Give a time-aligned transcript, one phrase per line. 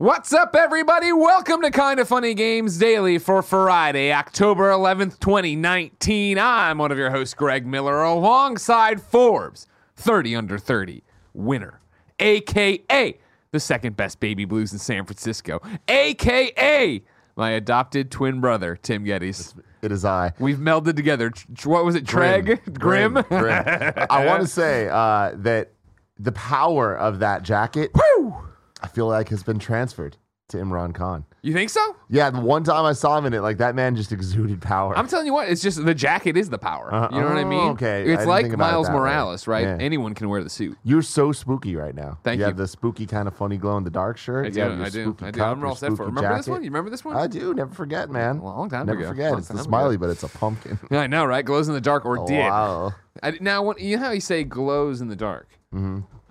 [0.00, 1.12] What's up, everybody?
[1.12, 6.38] Welcome to Kind of Funny Games Daily for Friday, October 11th, 2019.
[6.38, 9.66] I'm one of your hosts, Greg Miller, alongside Forbes
[9.96, 11.02] 30 under 30
[11.34, 11.80] winner,
[12.20, 13.18] aka
[13.50, 17.02] the second best baby blues in San Francisco, aka
[17.34, 19.60] my adopted twin brother, Tim Gettys.
[19.82, 20.32] It is I.
[20.38, 21.32] We've melded together.
[21.64, 22.72] What was it, Treg?
[22.78, 23.14] Grim?
[23.14, 24.04] Grim.
[24.08, 25.72] I want to say uh, that
[26.20, 28.47] the power of that jacket, Woo!
[28.82, 30.16] I feel like has been transferred
[30.50, 31.26] to Imran Khan.
[31.42, 31.94] You think so?
[32.08, 34.96] Yeah, the one time I saw him in it, like that man just exuded power.
[34.96, 36.92] I'm telling you what, it's just the jacket is the power.
[36.92, 37.68] Uh, you know what I mean?
[37.72, 37.96] okay.
[37.96, 38.98] I It's didn't like think about it Miles that way.
[38.98, 39.64] Morales, right?
[39.64, 39.76] Yeah.
[39.78, 40.78] Anyone can wear the suit.
[40.84, 42.18] You're so spooky right now.
[42.24, 42.44] Thank you.
[42.44, 42.46] you.
[42.46, 44.46] have the spooky kind of funny glow in the dark shirt.
[44.46, 44.60] I You do.
[44.60, 45.02] have your I do.
[45.04, 45.38] spooky I do.
[45.38, 45.96] cup, I'm your all set for it.
[45.96, 46.50] spooky Remember this jacket.
[46.52, 46.62] one?
[46.64, 47.16] You remember this one?
[47.18, 47.52] I do.
[47.52, 48.38] Never forget, man.
[48.38, 49.08] A long time Never ago.
[49.10, 49.30] forget.
[49.32, 50.06] Long It's the time smiley, ago.
[50.06, 50.78] but it's a pumpkin.
[50.90, 51.44] Yeah, I know, right?
[51.44, 52.38] Glows in the dark or Oh, did.
[52.38, 52.94] wow.
[53.22, 55.48] I, now, when, you know how you say glows in the dark?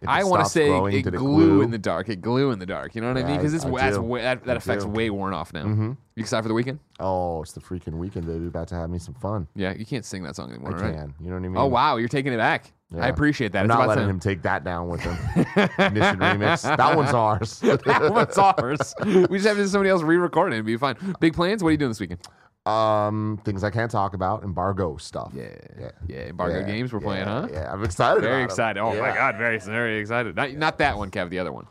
[0.02, 2.08] It I want to say glowing, it did glue, in the dark.
[2.10, 2.94] It glue in the dark.
[2.94, 3.38] You know what I mean?
[3.38, 4.92] Because it's I that's way, that, that effect's do.
[4.92, 5.64] way worn off now.
[5.64, 5.92] Mm-hmm.
[6.16, 6.80] You excited for the weekend?
[7.00, 8.46] Oh, it's the freaking weekend, baby.
[8.46, 9.48] About to have me some fun.
[9.56, 10.72] Yeah, you can't sing that song anymore.
[10.72, 11.08] I anymore, can.
[11.08, 11.16] right?
[11.20, 11.58] You know what I oh, mean?
[11.58, 12.74] Oh wow, you're taking it back.
[12.96, 13.60] I appreciate that.
[13.60, 14.12] I'm It's not letting time.
[14.12, 15.18] him take that down with him.
[15.94, 16.78] Mission remix.
[16.78, 17.60] That one's ours.
[17.62, 18.94] that one's ours.
[19.04, 20.96] We just have to somebody else re-record it and be fine.
[21.20, 21.62] Big plans?
[21.62, 22.22] What are you doing this weekend?
[22.68, 24.44] Um, things I can't talk about.
[24.44, 25.32] Embargo stuff.
[25.34, 25.92] Yeah, Yeah.
[26.08, 26.18] yeah.
[26.30, 27.48] Embargo Yeah, games we're playing, yeah, huh?
[27.52, 28.22] Yeah, I'm excited.
[28.22, 28.80] Very excited.
[28.80, 30.36] Oh my god, very very excited.
[30.36, 31.30] Not, not that one, Kev.
[31.30, 31.68] The other one.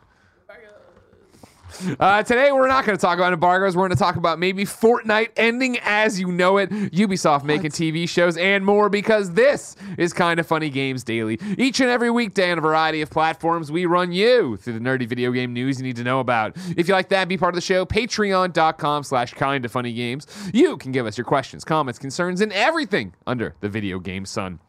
[1.99, 3.75] Uh, today we're not going to talk about embargoes.
[3.75, 8.07] We're going to talk about maybe Fortnite ending as you know it, Ubisoft making TV
[8.07, 8.89] shows, and more.
[8.89, 11.39] Because this is kind of funny games daily.
[11.57, 15.07] Each and every weekday on a variety of platforms, we run you through the nerdy
[15.07, 16.55] video game news you need to know about.
[16.75, 17.85] If you like that, be part of the show.
[17.85, 20.27] Patreon.com/slash kind of funny games.
[20.53, 24.59] You can give us your questions, comments, concerns, and everything under the video game sun.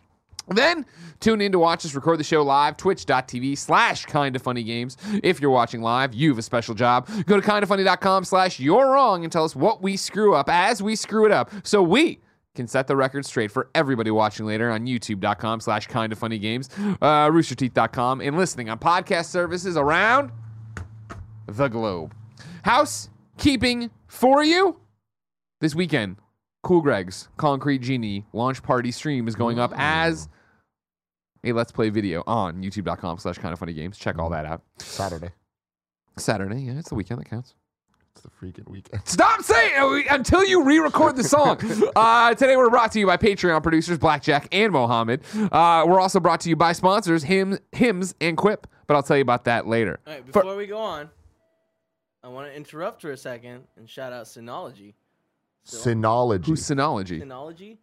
[0.51, 0.87] Then
[1.21, 4.97] tune in to watch us record the show live, twitch.tv slash kind of funny games.
[5.23, 7.09] If you're watching live, you have a special job.
[7.27, 10.97] Go to kindoffunny.com slash you're wrong and tell us what we screw up as we
[10.97, 12.21] screw it up so we
[12.55, 16.39] can set the record straight for everybody watching later on youtube.com slash kind of funny
[16.39, 16.69] games,
[17.01, 20.33] uh, roosterteeth.com, and listening on podcast services around
[21.47, 22.13] the globe.
[22.65, 24.81] Housekeeping for you
[25.61, 26.17] this weekend.
[26.65, 30.29] Cool Greg's Concrete Genie launch party stream is going up as
[31.45, 33.99] a Let's Play video on youtube.com slash kind of funny games.
[33.99, 34.63] Check all that out.
[34.79, 35.31] Saturday.
[36.17, 37.55] Saturday, yeah, it's the weekend that counts.
[38.13, 39.03] It's the freaking weekend.
[39.07, 41.59] Stop saying it until you re-record the song.
[41.97, 45.23] uh, today we're brought to you by Patreon producers Blackjack and Mohammed.
[45.37, 49.17] Uh, we're also brought to you by sponsors Hymn, Hims and Quip, but I'll tell
[49.17, 50.01] you about that later.
[50.07, 51.09] All right, For- before we go on,
[52.25, 54.95] I want to interrupt for a second and shout out Synology.
[55.65, 56.47] Synology.
[56.47, 57.23] Who's Synology?
[57.23, 57.77] Synology,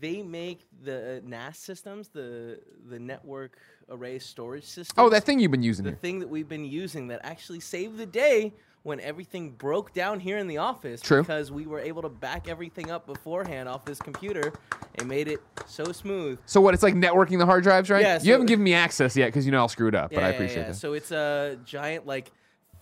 [0.00, 3.58] they make the uh, NAS systems, the the network
[3.90, 4.94] array storage system.
[4.98, 5.98] Oh, that thing you've been using the here.
[6.00, 10.38] thing that we've been using that actually saved the day when everything broke down here
[10.38, 11.20] in the office True.
[11.22, 14.52] because we were able to back everything up beforehand off this computer
[14.94, 16.38] and made it so smooth.
[16.46, 16.74] So what?
[16.74, 18.02] It's like networking the hard drives, right?
[18.02, 20.10] Yeah, you so- haven't given me access yet because you know I'll screw it up,
[20.10, 20.68] but I Yeah, yeah, appreciate yeah.
[20.68, 20.76] that.
[20.76, 22.30] So it's a giant like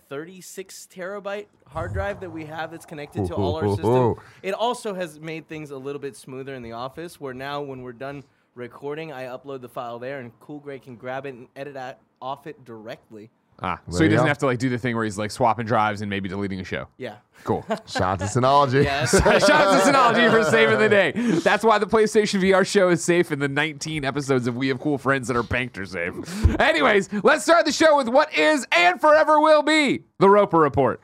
[0.09, 4.15] 36 terabyte hard drive that we have that's connected to all our system.
[4.41, 7.81] It also has made things a little bit smoother in the office where now when
[7.81, 8.23] we're done
[8.55, 12.47] recording, I upload the file there and Cool Greg can grab it and edit off
[12.47, 13.29] it directly.
[13.59, 14.27] Ah, so he doesn't go.
[14.27, 16.63] have to like do the thing where he's like swapping drives and maybe deleting a
[16.63, 16.87] show.
[16.97, 17.15] Yeah.
[17.43, 17.65] Cool.
[17.87, 18.83] Shout out to Synology.
[18.83, 19.11] Yes.
[19.23, 21.11] Shout out to Synology for saving the day.
[21.11, 24.79] That's why the PlayStation VR show is safe and the 19 episodes of We Have
[24.79, 26.13] Cool Friends that are banked are safe.
[26.59, 31.01] Anyways, let's start the show with what is and forever will be the Roper Report.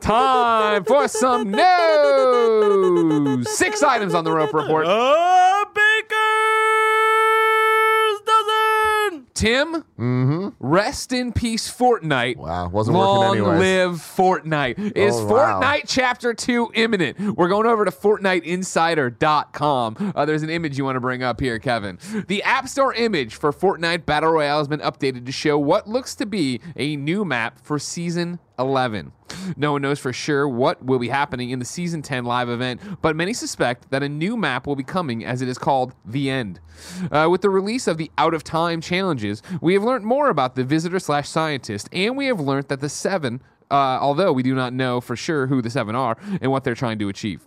[0.00, 3.50] Time for some news.
[3.50, 4.86] Six items on the Roper Report.
[4.86, 5.53] Uh,
[9.34, 10.48] Tim, Mm-hmm.
[10.60, 12.36] rest in peace, Fortnite.
[12.36, 13.60] Wow, wasn't Long working anyways.
[13.60, 14.96] live Fortnite.
[14.96, 15.60] Is Oh, wow.
[15.60, 17.18] Fortnite Chapter 2 imminent?
[17.36, 20.12] We're going over to FortniteInsider.com.
[20.14, 21.98] Uh, there's an image you want to bring up here, Kevin.
[22.28, 26.14] The App Store image for Fortnite Battle Royale has been updated to show what looks
[26.16, 29.12] to be a new map for Season 11.
[29.56, 32.80] No one knows for sure what will be happening in the Season 10 live event,
[33.02, 36.30] but many suspect that a new map will be coming as it is called The
[36.30, 36.60] End.
[37.10, 40.54] Uh, with the release of the Out of Time challenges, we have learned more about
[40.54, 44.54] the visitor slash scientist, and we have learned that the seven, uh, although we do
[44.54, 47.46] not know for sure who the seven are and what they're trying to achieve.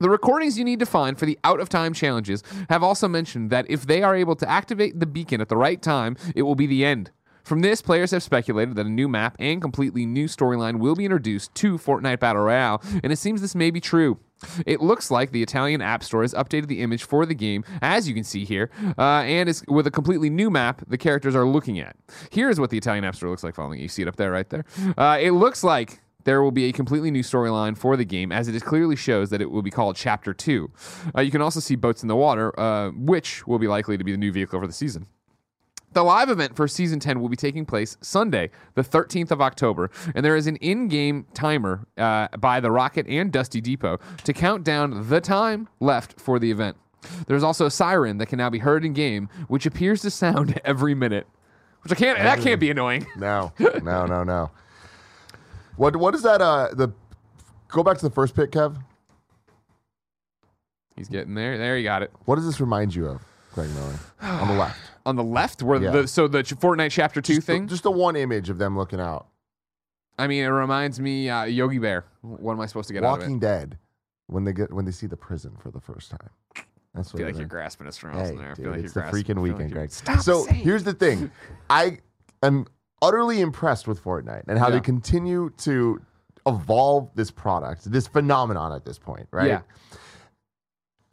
[0.00, 3.50] The recordings you need to find for the out of time challenges have also mentioned
[3.50, 6.56] that if they are able to activate the beacon at the right time, it will
[6.56, 7.10] be the end.
[7.44, 11.04] From this, players have speculated that a new map and completely new storyline will be
[11.04, 14.18] introduced to Fortnite Battle Royale, and it seems this may be true.
[14.66, 18.08] It looks like the Italian App Store has updated the image for the game, as
[18.08, 21.46] you can see here, uh, and is with a completely new map the characters are
[21.46, 21.96] looking at.
[22.30, 23.88] Here's what the Italian App Store looks like following you.
[23.88, 24.64] see it up there, right there.
[24.96, 28.48] Uh, it looks like there will be a completely new storyline for the game, as
[28.48, 30.70] it is clearly shows that it will be called Chapter 2.
[31.16, 34.04] Uh, you can also see boats in the water, uh, which will be likely to
[34.04, 35.06] be the new vehicle for the season.
[35.94, 39.90] The live event for season 10 will be taking place Sunday, the 13th of October,
[40.14, 44.32] and there is an in game timer uh, by the Rocket and Dusty Depot to
[44.32, 46.76] count down the time left for the event.
[47.28, 50.60] There's also a siren that can now be heard in game, which appears to sound
[50.64, 51.28] every minute.
[51.82, 53.06] Which I can't, that can't be annoying.
[53.16, 54.50] No, no, no, no.
[55.76, 56.40] What what is that?
[56.40, 56.88] Uh, the
[57.68, 58.76] go back to the first pick, Kev.
[60.96, 61.58] He's getting there.
[61.58, 62.10] There, you got it.
[62.24, 63.98] What does this remind you of, Greg Miller?
[64.22, 64.78] On the left.
[65.06, 65.90] On the left, where Yeah.
[65.90, 67.68] the so the Fortnite Chapter Two Just the- thing.
[67.68, 69.26] just the one image of them looking out.
[70.18, 72.04] I mean, it reminds me uh, Yogi Bear.
[72.22, 73.40] What am I supposed to get out of Walking it?
[73.40, 73.78] Dead.
[74.28, 76.30] When they get when they see the prison for the first time.
[76.94, 78.52] That's what I feel like it you're grasping at straws Hey, in there.
[78.52, 79.90] I dude, feel like it's you're the grasping- I freaking feel like weekend, Greg.
[79.90, 81.30] Stop so saying here's the thing.
[81.70, 81.98] I
[82.42, 82.66] am
[83.02, 84.76] utterly impressed with Fortnite and how Yeah.
[84.76, 86.00] they continue to
[86.46, 89.48] evolve this product, this phenomenon at this point, right?
[89.48, 89.60] Yeah.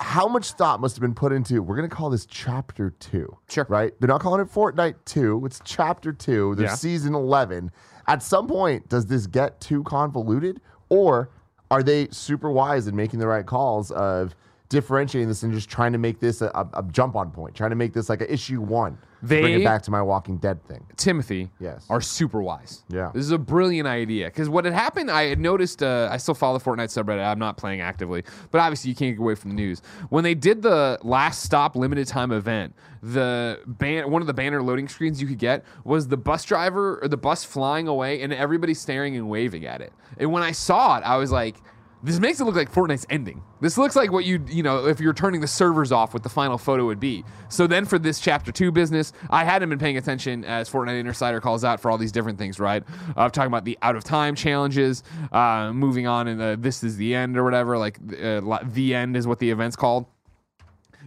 [0.02, 3.38] How much thought must have been put into we're gonna call this chapter two.
[3.48, 3.66] Sure.
[3.70, 3.94] Right?
[4.00, 6.56] They're not calling it Fortnite two, it's chapter two.
[6.56, 6.76] There's Yeah.
[6.76, 7.72] season eleven.
[8.08, 10.60] At some point, does this get too convoluted?
[10.90, 11.30] Or
[11.70, 14.36] are they super wise in making the right calls of
[14.72, 17.70] differentiating this and just trying to make this a, a, a jump on point, trying
[17.72, 18.98] to make this like an issue one?
[19.22, 20.84] to bring it back to my Walking Dead thing.
[20.98, 21.86] Timothy Yes.
[21.92, 22.82] are super wise.
[22.90, 23.12] Yeah.
[23.14, 24.26] This is a brilliant idea.
[24.26, 27.24] Because what had happened, I had noticed, uh, I still follow the Fortnite subreddit.
[27.24, 29.84] I'm not playing actively, but obviously you can't get away from the news.
[30.10, 32.74] When they did the last stop limited time event,
[33.04, 36.98] the ban- one of the banner loading screens you could get was the bus driver
[37.04, 39.94] or the bus flying away and everybody staring and waving at it.
[40.18, 41.58] And when I saw it, I was like,
[42.04, 43.44] this makes it look like Fortnite's ending.
[43.60, 46.30] This looks like what you you know if you're turning the servers off, what the
[46.30, 47.24] final photo would be.
[47.50, 51.40] So then for this chapter two business, I hadn't been paying attention as Fortnite Insider
[51.40, 52.84] calls out for all these different things, right?
[53.16, 57.14] Uh, talking about the out of time challenges, uh, moving on, and this is the
[57.14, 57.78] end or whatever.
[57.78, 60.06] Like uh, the end is what the event's called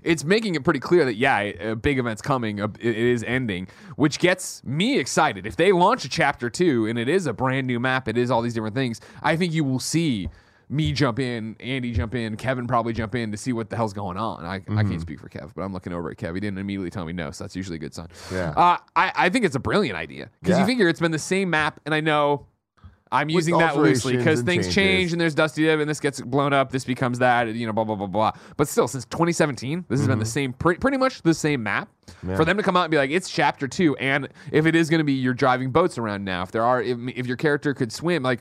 [0.02, 2.61] it's making it pretty clear that yeah, a big event's coming.
[2.61, 5.46] a- It is ending, which gets me excited.
[5.46, 8.31] If they launch a chapter two and it is a brand new map, it is
[8.31, 9.00] all these different things.
[9.23, 10.29] I think you will see
[10.69, 13.93] me jump in, Andy jump in, Kevin probably jump in to see what the hell's
[13.93, 14.45] going on.
[14.45, 16.35] I, I can't speak for Kev, but I'm looking over at Kev.
[16.35, 18.09] He didn't immediately tell me no, so that's usually a good sign.
[18.33, 18.51] Yeah.
[18.57, 20.61] Uh, I, I think it's a brilliant idea because Yeah.
[20.63, 22.47] you figure it's been the same map, and I know.
[23.13, 24.75] I'm With using that loosely because things changes.
[24.75, 27.73] change and there's Dusty Div and this gets blown up, this becomes that, you know,
[27.73, 28.33] blah blah blah blah.
[28.57, 31.89] But still, since 2017, this has been the same, pre- pretty much the same map.
[32.07, 32.31] Mm-hmm.
[32.31, 32.37] Yeah.
[32.37, 34.91] For them to come out and be like, it's chapter two, and if it is
[34.91, 37.73] going to be you're driving boats around now, if there are, if, if your character
[37.73, 38.41] could swim, like.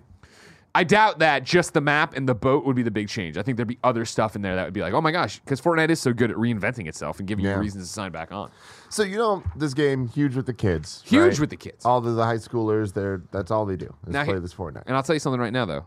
[0.76, 3.38] I doubt that just the map and the boat would be the big change.
[3.38, 5.40] I think there'd be other stuff in there that would be like, oh my gosh,
[5.40, 7.56] because Fortnite is so good at reinventing itself and giving Yeah.
[7.56, 8.50] you reasons to sign back on.
[8.90, 11.04] So you know this game huge with the kids.
[11.06, 11.40] Huge right?
[11.40, 11.86] with the kids.
[11.86, 12.94] all the, the high schoolers.
[12.94, 14.84] They're that's all they do is Now play this Fortnite.
[14.88, 15.86] And I'll tell you something right now, though.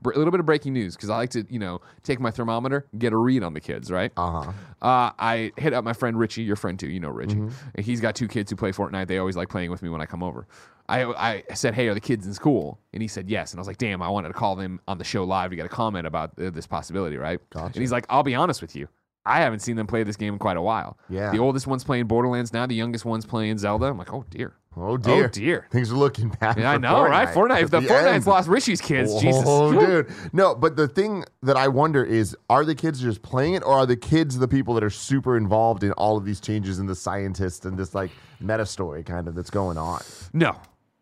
[0.00, 2.30] Br- A little bit of breaking news because I like to, you know, take my
[2.30, 4.12] thermometer, get a read on the kids, right?
[4.16, 4.52] Uh huh.
[4.82, 6.88] Uh, I hit up my friend Richie, your friend too.
[6.88, 7.34] You know Richie.
[7.36, 7.52] And
[7.84, 9.06] he's got two kids who play Fortnite.
[9.08, 10.46] They always like playing with me when I come over.
[10.88, 13.62] I, I said, "Hey, are the kids in school?" And he said, "Yes." And I
[13.62, 15.68] was like, "Damn, I wanted to call them on the show live to get a
[15.70, 17.66] comment about uh, this possibility, right?" Gotcha.
[17.68, 18.88] And he's like, "I'll be honest with you."
[19.26, 20.98] I haven't seen them play this game in quite a while.
[21.08, 21.30] Yeah.
[21.30, 22.66] The oldest one's playing Borderlands now.
[22.66, 23.86] The youngest one's playing Zelda.
[23.86, 24.52] I'm like, oh dear.
[24.76, 25.24] Oh, oh dear.
[25.24, 25.66] Oh dear.
[25.70, 26.58] Things are looking bad.
[26.58, 27.28] Yeah, I know, right?
[27.28, 27.70] Fortnite.
[27.70, 28.26] The, At Fortnite's end.
[28.26, 29.44] lost Richie's kids, Jesus.
[29.46, 30.12] Oh, dude.
[30.32, 33.72] No, but the thing that I wonder is are the kids just playing it or
[33.74, 36.86] are the kids the people that are super involved in all of these changes in
[36.86, 40.02] the scientists and this like meta story kind of that's going on?
[40.32, 40.56] No.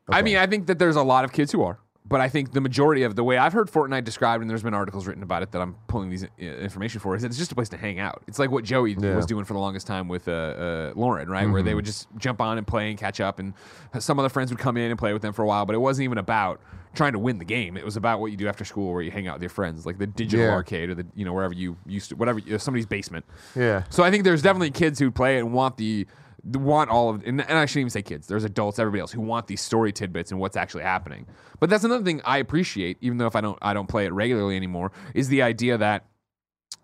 [0.09, 1.79] I mean, I think that there's a lot of kids who are,
[2.13, 4.75] but I think the majority of the way I've heard Fortnite described, and there's been
[4.75, 7.51] articles written about it that I'm pulling these uh, information for, is that it's just
[7.51, 8.23] a place to hang out.
[8.29, 9.17] It's like what Joey Yeah.
[9.17, 11.47] was doing for the longest time with uh, uh, Lauren, right?
[11.51, 11.67] Where Mm-hmm.
[11.67, 13.55] they would just jump on and play and catch up, and
[13.99, 15.79] some other friends would come in and play with them for a while, but it
[15.81, 16.61] wasn't even about
[16.95, 17.79] trying to win the game.
[17.79, 19.87] It was about what you do after school, where you hang out with your friends,
[19.87, 20.53] like the digital Yeah.
[20.53, 23.25] arcade or the you know wherever you used to, whatever somebody's basement.
[23.57, 23.85] Yeah.
[23.89, 26.07] So I think there's definitely kids who play and want the
[26.45, 28.27] want all of and, and I shouldn't even say kids.
[28.27, 31.27] There's adults, everybody else who want these story tidbits and what's actually happening.
[31.61, 34.13] But that's another thing I appreciate, even though if I don't I don't play it
[34.13, 36.07] regularly anymore, is the idea that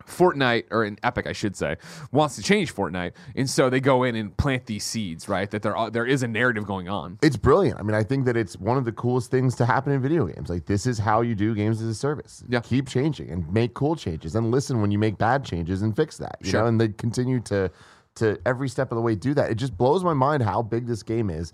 [0.06, 1.76] Fortnite or an Epic, I should say,
[2.12, 5.50] wants to change Fortnite, and so they go in and plant these seeds, right?
[5.50, 7.18] That there are, there is a narrative going on.
[7.22, 7.78] It's brilliant.
[7.78, 10.26] I mean, I think that it's one of the coolest things to happen in video
[10.26, 10.48] games.
[10.48, 12.42] Like this is how you do games as a service.
[12.48, 12.60] Yeah.
[12.60, 16.16] Keep changing and make cool changes and listen when you make bad changes and fix
[16.18, 16.36] that.
[16.40, 16.62] You Sure.
[16.62, 17.70] know, and they continue to
[18.18, 19.50] to every step of the way do that.
[19.50, 21.52] It just blows my mind how big this game is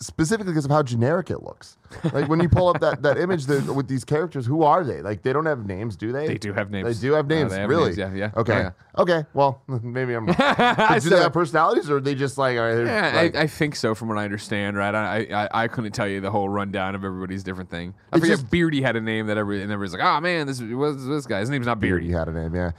[0.00, 1.76] specifically because of how generic it looks.
[2.12, 5.02] Like when you pull up that, that image with these characters, who are they?
[5.02, 6.26] Like they don't have names, do they?
[6.26, 7.00] They do have names.
[7.00, 7.52] They do have Uh, names.
[7.52, 7.86] they have really?
[7.86, 8.30] names, yeah, yeah.
[8.36, 8.52] Okay.
[8.58, 9.24] Yeah, Okay.
[9.34, 10.26] Well, maybe I'm.
[10.26, 12.56] Do they have personalities, or are they just like?
[12.56, 14.76] Right, Yeah, like- I, I think so, from what I understand.
[14.76, 17.94] Right, I, I I couldn't tell you the whole rundown of everybody's different thing.
[18.12, 20.60] I forget just- Beardy had a name that every and everybody's like, oh man, this
[20.62, 21.40] was this guy.
[21.40, 22.06] His name's not Beardy.
[22.06, 22.70] He had a name, yeah.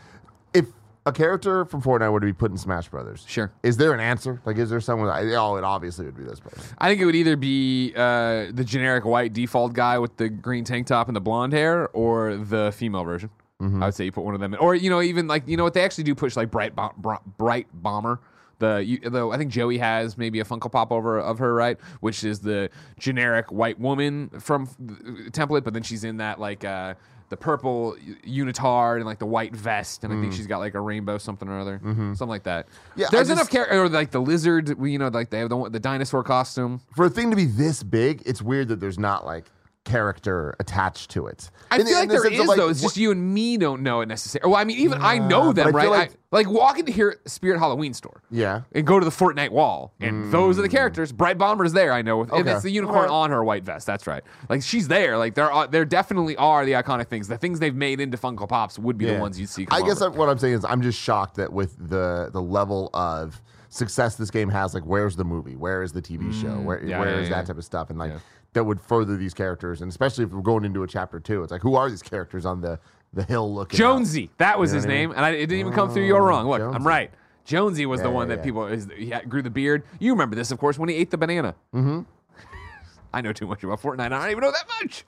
[0.53, 0.65] If
[1.05, 3.51] a character from Fortnite were to be put in Smash Brothers, Sure.
[3.63, 4.41] is there an answer?
[4.45, 5.07] Like, is there someone?
[5.07, 6.63] That, oh, it obviously would be this person.
[6.79, 10.63] I think it would either be uh, the generic white default guy with the green
[10.63, 13.29] tank top and the blonde hair, or the female version.
[13.61, 13.83] Mm-hmm.
[13.83, 15.57] I would say you put one of them in, or you know, even like you
[15.57, 18.19] know what they actually do push like bright Bro- Brite Bomber.
[18.57, 21.77] The, you, the I think Joey has maybe a Funko Pop over of her right,
[21.99, 26.63] which is the generic white woman from the template, but then she's in that like
[26.63, 26.95] uh,
[27.29, 27.95] the purple
[28.27, 31.47] unitard and like the white vest, and I think she's got like a rainbow something
[31.49, 32.67] or other, something like that.
[32.67, 32.69] Mm.
[32.69, 32.99] Mm-hmm.
[33.01, 35.49] Yeah, I there's just- enough character, or like the lizard, you know, like they have
[35.49, 36.81] the the dinosaur costume.
[36.95, 39.45] For a thing to be this big, it's weird that there's not like
[39.85, 41.49] character attached to it.
[41.71, 42.69] I In feel in like the there sense is of, like, though.
[42.69, 44.51] It's wh- just you and me don't know it necessarily.
[44.51, 45.89] Well, I mean, even I know but I them, right?
[45.89, 48.61] like- I, like walk into here Spirit Halloween store yeah.
[48.73, 50.31] and go to the Fortnite wall, and mm.
[50.31, 51.13] those are the characters.
[51.13, 52.51] Brite Bomber's there, I know, and Okay.
[52.51, 53.11] it's the unicorn Alright.
[53.11, 53.87] on her white vest.
[53.87, 54.21] That's right.
[54.49, 55.17] Like she's there.
[55.17, 57.29] Like there are, there definitely are the iconic things.
[57.29, 59.65] The things they've made into Funko Pops would be the ones you'd see.
[59.65, 60.13] Come I guess over.
[60.13, 63.41] I, what I'm saying is I'm just shocked that with the the level of
[63.75, 66.89] success this game has, like where's the movie, where is the TV show, where Mm,
[66.89, 67.35] yeah, where yeah, is yeah.
[67.35, 68.13] that type of stuff, and like
[68.53, 71.51] that would further these characters, and especially if we're going into a chapter two, it's
[71.51, 72.79] like who are these characters on the
[73.13, 73.77] the hill looking?
[73.77, 73.79] out?
[73.79, 75.01] Jonesy, that was You know his what I mean?
[75.09, 76.05] name, and I, it didn't even come through.
[76.05, 76.47] You're wrong.
[76.47, 77.11] Look, I'm right.
[77.45, 79.83] Jonesy was the one that people is, he grew the beard.
[79.99, 81.53] You remember this, of course, when he ate the banana.
[81.75, 82.01] Mm-hmm.
[83.13, 83.99] I know too much about Fortnite.
[83.99, 85.05] I don't even know that much.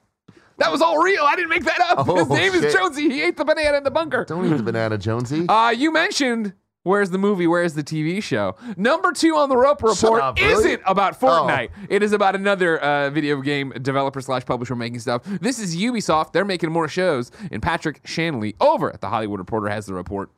[0.59, 1.23] That was all real.
[1.23, 2.07] I didn't make that up.
[2.07, 2.73] Oh, His name is.
[2.73, 3.09] Jonesy.
[3.09, 4.25] He ate the banana in the bunker.
[4.25, 5.47] Don't eat the banana, Jonesy.
[5.47, 6.53] Uh, you mentioned
[6.87, 8.55] where's the movie, where's the TV show?
[8.77, 10.71] Number two on the Roper Report up, really?
[10.71, 11.27] isn't about Oh.
[11.27, 11.69] Fortnite.
[11.89, 15.23] It is about another uh, video game developer slash publisher making stuff.
[15.25, 16.31] This is Ubisoft.
[16.33, 20.29] They're making more shows, and Patrick Shanley over at the Hollywood Reporter has the report.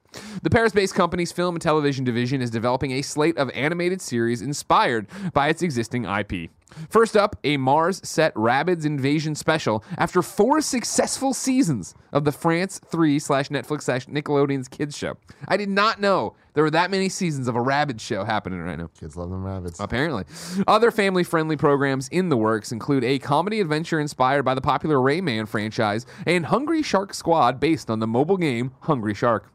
[0.41, 5.05] The Paris-based company's film and television division is developing a slate of animated series inspired
[5.33, 6.49] by its existing IP.
[6.89, 12.79] First up, a Mars set Rabbids Invasion special after four successful seasons of the France
[12.87, 15.17] 3 slash Netflix slash Nickelodeon's kids show.
[15.47, 18.77] I did not know there were that many seasons of a Rabbids show happening right
[18.77, 18.89] now.
[18.99, 19.79] Kids love them rabbits.
[19.79, 20.25] Apparently.
[20.67, 24.97] Other family friendly programs in the works include a comedy adventure inspired by the popular
[24.97, 29.51] Rayman franchise and Hungry Shark Squad based on the mobile game Hungry Shark.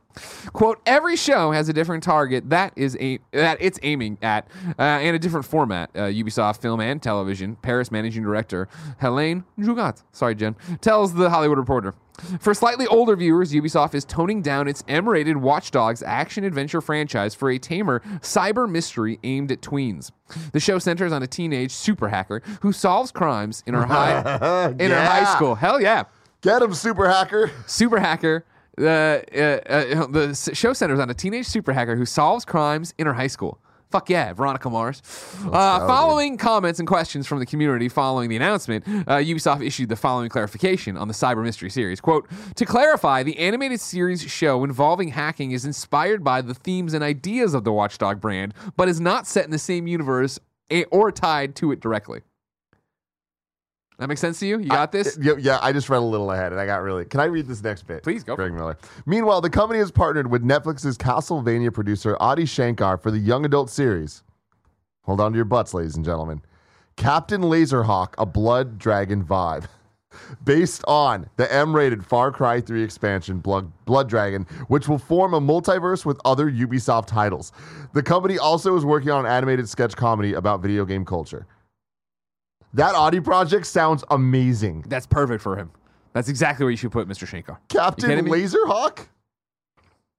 [0.53, 4.83] Quote, every show has a different target that is a, that it's aiming at uh,
[4.83, 5.91] and a different format.
[5.95, 8.69] Uh, Ubisoft Film and Television, Paris Managing Director
[9.01, 11.95] Helene Juguet, sorry, Jen, tells the Hollywood Reporter.
[12.39, 17.51] For slightly older viewers, Ubisoft is toning down its M-rated Watch Dogs action-adventure franchise for
[17.51, 20.13] a tamer cyber mystery aimed at tweens.
[20.53, 24.91] The show centers on a teenage super hacker who solves crimes in her high in
[24.93, 25.57] her high school.
[25.57, 26.05] Hell yeah
[26.45, 27.51] Get him, super hacker.
[27.67, 28.45] super hacker.
[28.79, 33.07] Uh, uh, uh, the show centers on a teenage super hacker who solves crimes in
[33.07, 33.61] her high school.
[33.91, 35.03] Fuck yeah, Veronica Mars.
[35.45, 39.95] Uh, following comments and questions from the community following the announcement, uh, Ubisoft issued the
[39.95, 42.01] following clarification on the Cyber Mystery series.
[42.01, 47.05] Quote, to clarify, the animated series show involving hacking is inspired by the themes and
[47.05, 50.41] ideas of the Watchdog brand, but is not set in the same universe
[50.71, 52.23] eh, or tied to it directly.
[53.99, 54.59] That makes sense to you?
[54.59, 55.17] You got this?
[55.21, 57.05] Yeah, yeah, I just read a little ahead and I got really.
[57.05, 58.03] Can I read this next bit?
[58.03, 58.77] Please, go Greg Miller.
[59.07, 63.71] Meanwhile, the company has partnered with Netflix's Castlevania producer Adi Shankar for the young adult
[63.71, 64.25] series.
[65.03, 66.43] Hold on to your butts, ladies and gentlemen.
[66.97, 69.67] Captain Laserhawk, a Blood Dragon vibe.
[70.45, 75.35] Based on the M rated Far Cry 3 expansion, Blood, Blood Dragon, which will form
[75.35, 77.53] a multiverse with other Ubisoft titles.
[77.95, 81.47] The company also is working on an animated sketch comedy about video game culture.
[82.75, 84.85] That Adi project sounds amazing.
[84.89, 85.71] That's perfect for him.
[86.13, 87.27] That's exactly where you should put Mr.
[87.27, 87.61] Shankar.
[87.69, 88.27] Captain?
[88.27, 89.07] Laserhawk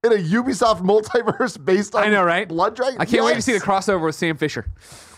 [0.04, 2.48] in a Ubisoft multiverse based on I know, right?
[2.48, 3.00] Blood Dragon.
[3.00, 4.66] I can't wait to see the crossover with Sam Fisher.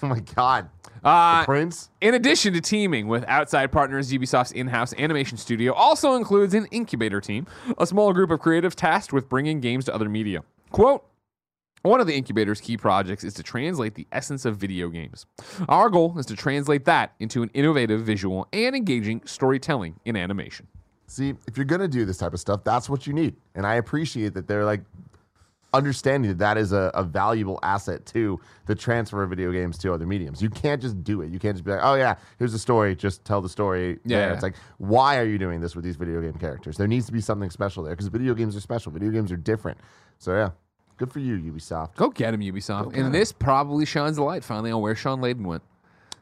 [0.04, 0.70] Oh my god,
[1.04, 1.90] Uh, Prince.
[2.02, 6.68] in addition to teaming with outside partners, Ubisoft's in house animation studio also includes an
[6.68, 7.48] incubator team,
[7.80, 10.44] a small group of creatives tasked with bringing games to other media.
[10.70, 11.04] Quote,
[11.88, 15.26] one of the incubator's key projects is to translate the essence of video games.
[15.68, 20.68] Our goal is to translate that into an innovative visual and engaging storytelling in animation.
[21.08, 23.76] See, if you're gonna do this type of stuff, that's what you need, and I
[23.76, 24.82] appreciate that they're like
[25.74, 29.94] understanding that that is a, a valuable asset to the transfer of video games to
[29.94, 30.42] other mediums.
[30.42, 31.30] You can't just do it.
[31.32, 34.00] You can't just be like, oh yeah, here's the story, just tell the story.
[34.04, 34.34] Yeah, there." yeah.
[34.34, 36.78] It's like, why are you doing this with these video game characters?
[36.78, 38.92] There needs to be something special there because video games are special.
[38.92, 39.78] Video games are different.
[40.20, 40.50] So yeah,
[40.98, 41.96] good for you, Ubisoft.
[41.96, 42.96] Go get him, Ubisoft.
[42.96, 45.64] and this probably shines a light finally on where Shawn Layden went.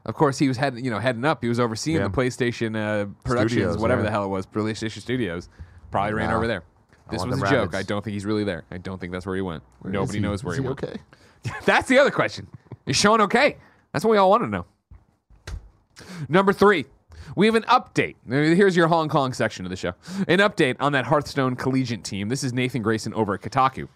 [0.06, 1.42] Of course, he was heading, you know, heading up.
[1.42, 2.04] He was overseeing Yeah.
[2.08, 4.06] the PlayStation uh, productions, Studios, whatever yeah.
[4.06, 5.50] the hell it was, PlayStation Studios.
[5.90, 6.36] Probably ran Nah.
[6.38, 6.64] over there.
[7.10, 7.76] This was a them joke.
[7.76, 8.64] I don't think he's really there.
[8.72, 9.64] I don't think that's where he went.
[9.80, 10.24] Where Nobody he?
[10.24, 10.84] knows where Is he, went.
[10.84, 10.98] Okay.
[11.66, 12.48] That's the other question.
[12.88, 13.58] Is Sean okay?
[13.94, 14.66] That's what we all want to know.
[16.28, 16.86] Number three,
[17.36, 18.16] we have an update.
[18.28, 19.94] Here's your Hong Kong section of the show.
[20.28, 22.30] An update on that Hearthstone collegiate team.
[22.30, 23.88] This is Nathan Grayson over at Kotaku.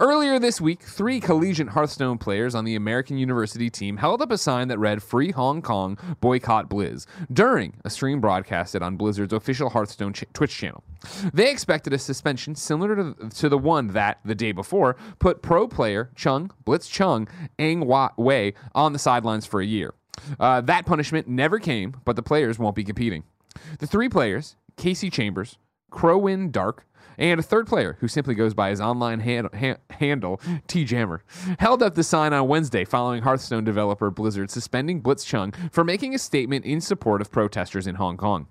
[0.00, 4.38] Earlier this week, three collegiate Hearthstone players on the American University team held up a
[4.38, 9.70] sign that read Free Hong Kong, Boycott Blizz during a stream broadcasted on Blizzard's official
[9.70, 10.82] Hearthstone ch- Twitch channel.
[11.32, 15.68] They expected a suspension similar to, to the one that, the day before, put pro
[15.68, 19.94] player Chung, Blitzchung, Ang Wei on the sidelines for a year.
[20.40, 23.24] Uh, that punishment never came, but the players won't be competing.
[23.78, 25.58] The three players, Casey Chambers,
[25.90, 26.86] Corwin Dark,
[27.18, 31.22] and a third player who simply goes by his online han- han- handle, T Jammer,
[31.58, 36.18] held up the sign on Wednesday following Hearthstone developer Blizzard suspending Blitzchung for making a
[36.18, 38.46] statement in support of protesters in Hong Kong.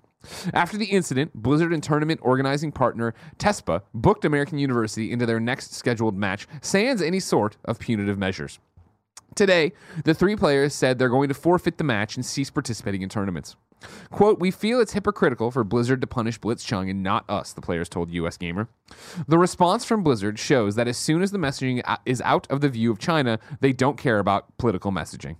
[0.52, 5.74] After the incident, Blizzard and tournament organizing partner TESPA booked American University into their next
[5.74, 8.58] scheduled match, sans any sort of punitive measures.
[9.34, 9.72] Today,
[10.04, 13.54] the three players said they're going to forfeit the match and cease participating in tournaments.
[14.10, 17.88] Quote, we feel it's hypocritical for Blizzard to punish Blitzchung and not us, the players
[17.88, 18.68] told US Gamer.
[19.28, 22.68] The response from Blizzard shows that as soon as the messaging is out of the
[22.68, 25.36] view of China, they don't care about political messaging.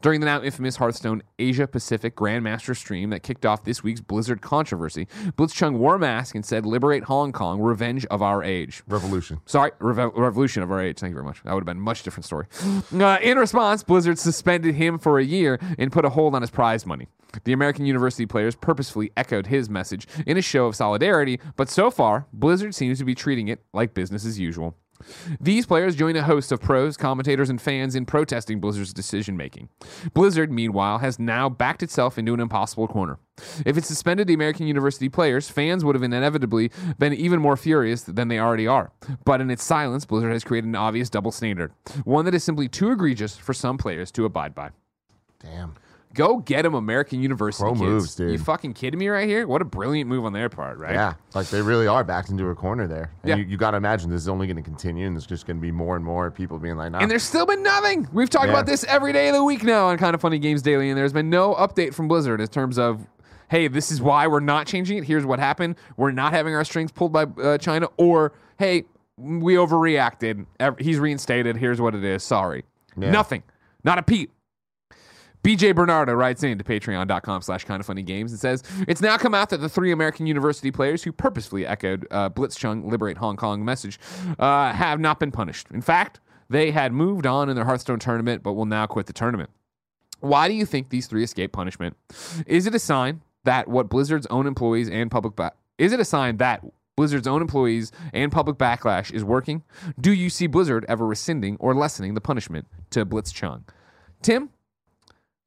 [0.00, 4.40] During the now infamous Hearthstone Asia Pacific Grandmaster stream that kicked off this week's Blizzard
[4.42, 5.06] controversy,
[5.36, 8.82] Blitzchung wore a mask and said, Liberate Hong Kong, revenge of our age.
[8.88, 9.40] Revolution.
[9.46, 10.98] Sorry, Revolution of our age.
[10.98, 11.42] Thank you very much.
[11.44, 12.46] That would have been a much different story.
[12.92, 16.50] Uh, in response, Blizzard suspended him for a year and put a hold on his
[16.50, 17.08] prize money.
[17.44, 21.90] The American University players purposefully echoed his message in a show of solidarity, but so
[21.90, 24.76] far, Blizzard seems to be treating it like business as usual.
[25.40, 29.68] These players join a host of pros, commentators, and fans in protesting Blizzard's decision making.
[30.14, 33.18] Blizzard, meanwhile, has now backed itself into an impossible corner.
[33.64, 38.02] If it suspended the American University players, fans would have inevitably been even more furious
[38.02, 38.92] than they already are.
[39.24, 41.72] But in its silence, Blizzard has created an obvious double standard,
[42.04, 44.70] one that is simply too egregious for some players to abide by.
[45.38, 45.74] Damn.
[46.16, 47.80] Go get them, American University Pro kids.
[47.82, 48.32] moves, dude.
[48.32, 49.46] You fucking kidding me right here?
[49.46, 50.94] What a brilliant move on their part, right?
[50.94, 53.10] Yeah, like they really are backed into a corner there.
[53.22, 53.36] And Yeah.
[53.36, 55.58] you, you got to imagine this is only going to continue, and there's just going
[55.58, 56.98] to be more and more people being like, nah.
[56.98, 58.08] And there's still been nothing.
[58.12, 58.52] We've talked Yeah.
[58.52, 60.98] about this every day of the week now on Kind of Funny Games Daily, and
[60.98, 63.06] there's been no update from Blizzard in terms of,
[63.50, 65.04] hey, this is why we're not changing it.
[65.04, 65.76] Here's what happened.
[65.96, 68.84] We're not having our strings pulled by uh, China, or hey,
[69.18, 70.46] we overreacted.
[70.78, 71.56] He's reinstated.
[71.56, 72.22] Here's what it is.
[72.22, 72.64] Sorry.
[72.96, 73.10] Yeah.
[73.10, 73.42] Nothing.
[73.84, 74.32] Not a peep.
[75.46, 79.16] BJ Bernardo writes in to patreon.com slash kind of funny games and says, It's now
[79.16, 83.36] come out that the three American University players who purposefully echoed uh, Blitzchung Liberate Hong
[83.36, 84.00] Kong message
[84.40, 85.68] uh, have not been punished.
[85.70, 86.18] In fact,
[86.50, 89.50] they had moved on in their Hearthstone tournament, but will now quit the tournament.
[90.18, 91.96] Why do you think these three escape punishment?
[92.44, 96.04] Is it a sign that what Blizzard's own employees and public ba- is it a
[96.04, 96.64] sign that
[96.96, 99.62] Blizzard's own employees and public backlash is working?
[100.00, 103.62] Do you see Blizzard ever rescinding or lessening the punishment to Blitzchung?
[104.22, 104.50] Tim,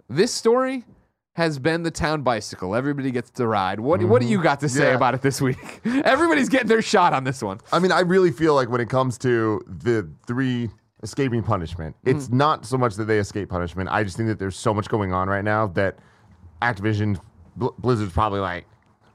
[0.10, 0.84] this story
[1.34, 2.76] has been the town bicycle.
[2.76, 3.80] Everybody gets to ride.
[3.80, 4.32] What, what do mm-hmm.
[4.34, 4.95] you got to say Yeah.
[4.95, 5.82] about it this week?
[5.86, 7.62] Everybody's getting their shot on this one.
[7.72, 10.69] I mean, I really feel like when it comes to the three
[11.02, 12.17] escaping punishment, mm-hmm.
[12.17, 13.89] it's not so much that they escape punishment.
[13.89, 16.00] I just think that there's so much going on right now that
[16.62, 17.19] Activision,
[17.56, 18.65] Bl- Blizzard's probably like,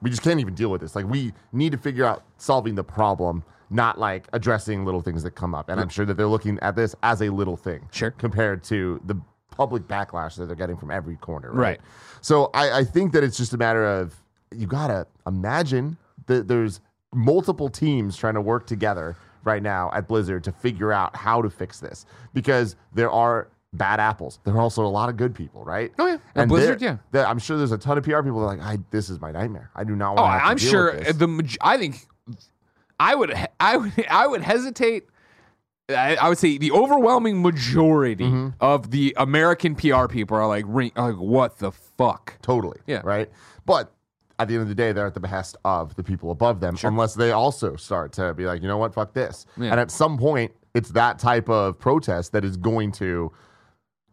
[0.00, 0.94] we just can't even deal with this.
[0.96, 5.32] Like, we need to figure out solving the problem, not like addressing little things that
[5.32, 5.68] come up.
[5.68, 8.12] And I'm sure that they're looking at this as a little thing, Sure.
[8.12, 9.20] compared to the
[9.54, 11.50] public backlash that they're getting from every corner.
[11.52, 11.64] Right.
[11.64, 11.80] Right.
[12.20, 14.14] So I, I think that it's just a matter of
[14.54, 16.80] you gotta imagine that there's
[17.12, 21.50] multiple teams trying to work together right now at Blizzard to figure out how to
[21.50, 24.38] fix this because there are bad apples.
[24.44, 25.92] There are also a lot of good people, right?
[25.98, 26.18] Oh, yeah.
[26.34, 26.96] At Blizzard, yeah.
[27.14, 29.32] I'm sure there's a ton of PR people that are like, I, this is my
[29.32, 29.70] nightmare.
[29.74, 30.20] I do not want.
[30.34, 32.06] Oh, to I'm deal sure with this." the I think
[32.98, 35.04] I would I would I would hesitate.
[35.88, 38.48] I, I would say the overwhelming majority Mm-hmm.
[38.60, 42.38] of the American PR people are like, ring, are like, what the fuck?
[42.42, 42.78] Totally.
[42.86, 43.02] Yeah.
[43.04, 43.30] Right.
[43.66, 43.92] But
[44.38, 46.76] at the end of the day, they're at the behest of the people above them,
[46.82, 49.46] unless they also start to be like, you know what, fuck this.
[49.56, 49.70] Yeah.
[49.70, 53.30] And at some point, it's that type of protest that is going to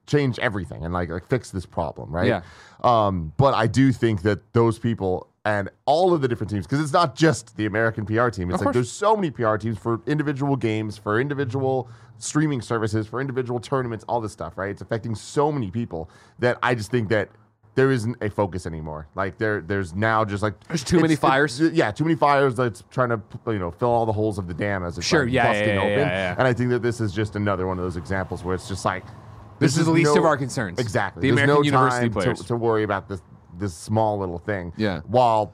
[0.07, 2.27] change everything and like like fix this problem, right?
[2.27, 2.41] Yeah.
[2.83, 6.79] Um, but I do think that those people and all of the different teams, because
[6.79, 8.49] it's not just the American PR team.
[8.49, 8.73] It's Of like course.
[8.75, 14.05] there's so many PR teams for individual games, for individual streaming services, for individual tournaments,
[14.07, 14.69] all this stuff, right?
[14.69, 17.29] It's affecting so many people that I just think that
[17.73, 19.07] there isn't a focus anymore.
[19.15, 21.59] Like there, there's now just like There's too many fires?
[21.59, 22.53] yeah, too many fires.
[22.55, 25.23] That's trying to you know fill all the holes of the dam as it's Sure,
[25.23, 25.99] like, yeah, yeah, busting yeah, open.
[26.07, 26.35] yeah.
[26.37, 28.83] And I think that this is just another one of those examples where it's just
[28.85, 29.03] like
[29.57, 30.77] This, is is the least no- of our concerns.
[30.79, 31.21] Exactly.
[31.21, 32.39] The There's American no University time players.
[32.41, 33.21] To, to worry about this
[33.57, 34.73] this small little thing.
[34.77, 35.01] Yeah.
[35.01, 35.53] While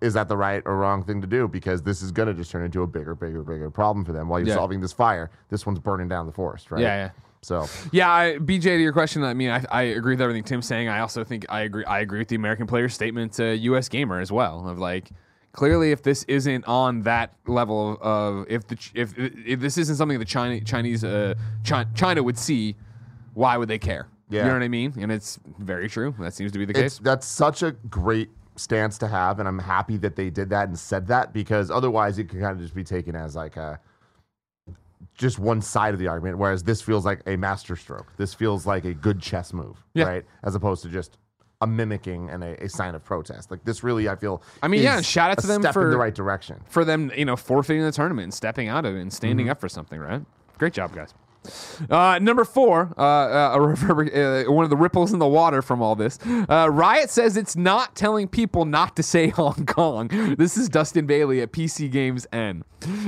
[0.00, 1.48] is that the right or wrong thing to do?
[1.48, 4.28] Because this is going to just turn into a bigger, bigger, bigger problem for them.
[4.28, 4.54] While you're Yeah.
[4.54, 6.80] solving this fire, this one's burning down the forest, right?
[6.82, 7.10] Yeah, yeah.
[7.42, 10.66] So Yeah, I, BJ, to your question, I mean, I, I agree with everything Tim's
[10.66, 10.88] saying.
[10.88, 11.84] I also think I agree.
[11.84, 13.88] I agree with the American player's statement to U.S.
[13.88, 14.68] Gamer as well.
[14.68, 15.10] Of like,
[15.52, 20.18] clearly, if this isn't on that level of, if the if if this isn't something
[20.18, 22.74] the China Chinese uh, China, China would see,
[23.34, 24.08] why would they care?
[24.28, 24.42] Yeah.
[24.42, 24.92] you know what I mean.
[24.98, 26.14] And it's very true.
[26.18, 26.84] That seems to be the case.
[26.84, 30.68] it's that's such a great stance to have, and I'm happy that they did that
[30.68, 33.78] and said that because otherwise it could kind of just be taken as like a
[35.14, 38.12] just one side of the argument, whereas this feels like a masterstroke.
[38.16, 40.04] This feels like a good chess move, Yeah.
[40.04, 40.24] right?
[40.42, 41.18] As opposed to just
[41.62, 43.50] a mimicking and a, a sign of protest.
[43.50, 44.42] Like this really, I feel.
[44.62, 46.60] I mean, yeah, shout out to them step for- in the right direction.
[46.68, 49.16] for them, you know, forfeiting the tournament and stepping out of it and Mm-hmm.
[49.16, 50.22] standing up for something, right?
[50.58, 51.14] Great job, guys.
[51.90, 55.82] Uh, number four, uh, uh, reverber- uh, one of the ripples in the water from
[55.82, 56.18] all this.
[56.26, 60.08] Uh, Riot says it's not telling people not to say Hong Kong.
[60.38, 62.62] This is Dustin Bailey at PCGamesN.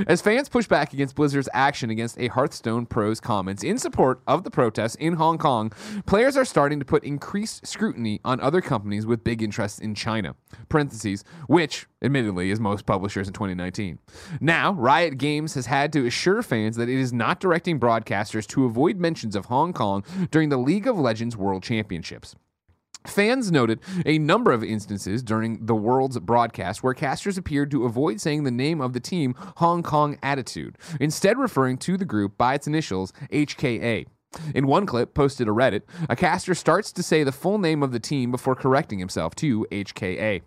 [0.07, 4.43] As fans push back against Blizzard's action against a Hearthstone Pro's comments in support of
[4.43, 5.71] the protests in Hong Kong,
[6.05, 10.35] players are starting to put increased scrutiny on other companies with big interests in China.
[10.67, 13.99] Parentheses, which, admittedly, as most publishers in 2019.
[14.39, 18.65] Now, Riot Games has had to assure fans that it is not directing broadcasters to
[18.65, 22.35] avoid mentions of Hong Kong during the League of Legends World Championships.
[23.07, 28.19] Fans noted a number of instances during the world's broadcast where casters appeared to avoid
[28.19, 32.55] saying the name of the team Hong Kong Attitude, instead referring to the group by
[32.55, 34.05] its initials HKA.
[34.53, 37.91] In one clip posted to Reddit, a caster starts to say the full name of
[37.91, 40.41] the team before correcting himself to HKA.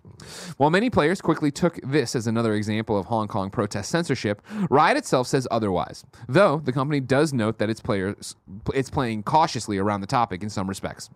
[0.57, 4.41] While many players quickly took this as another example of Hong Kong protest censorship,
[4.71, 6.05] Riot itself says otherwise.
[6.29, 8.37] Though the company does note that its players
[8.73, 11.11] it's playing cautiously around the topic in some respects.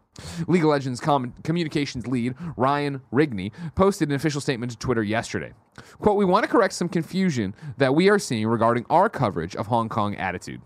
[0.48, 5.52] League of Legends com- communications lead Ryan Rigney posted an official statement to Twitter yesterday.
[5.98, 9.66] Quote, "We want to correct some confusion that we are seeing regarding our coverage of
[9.68, 10.62] Hong Kong attitude.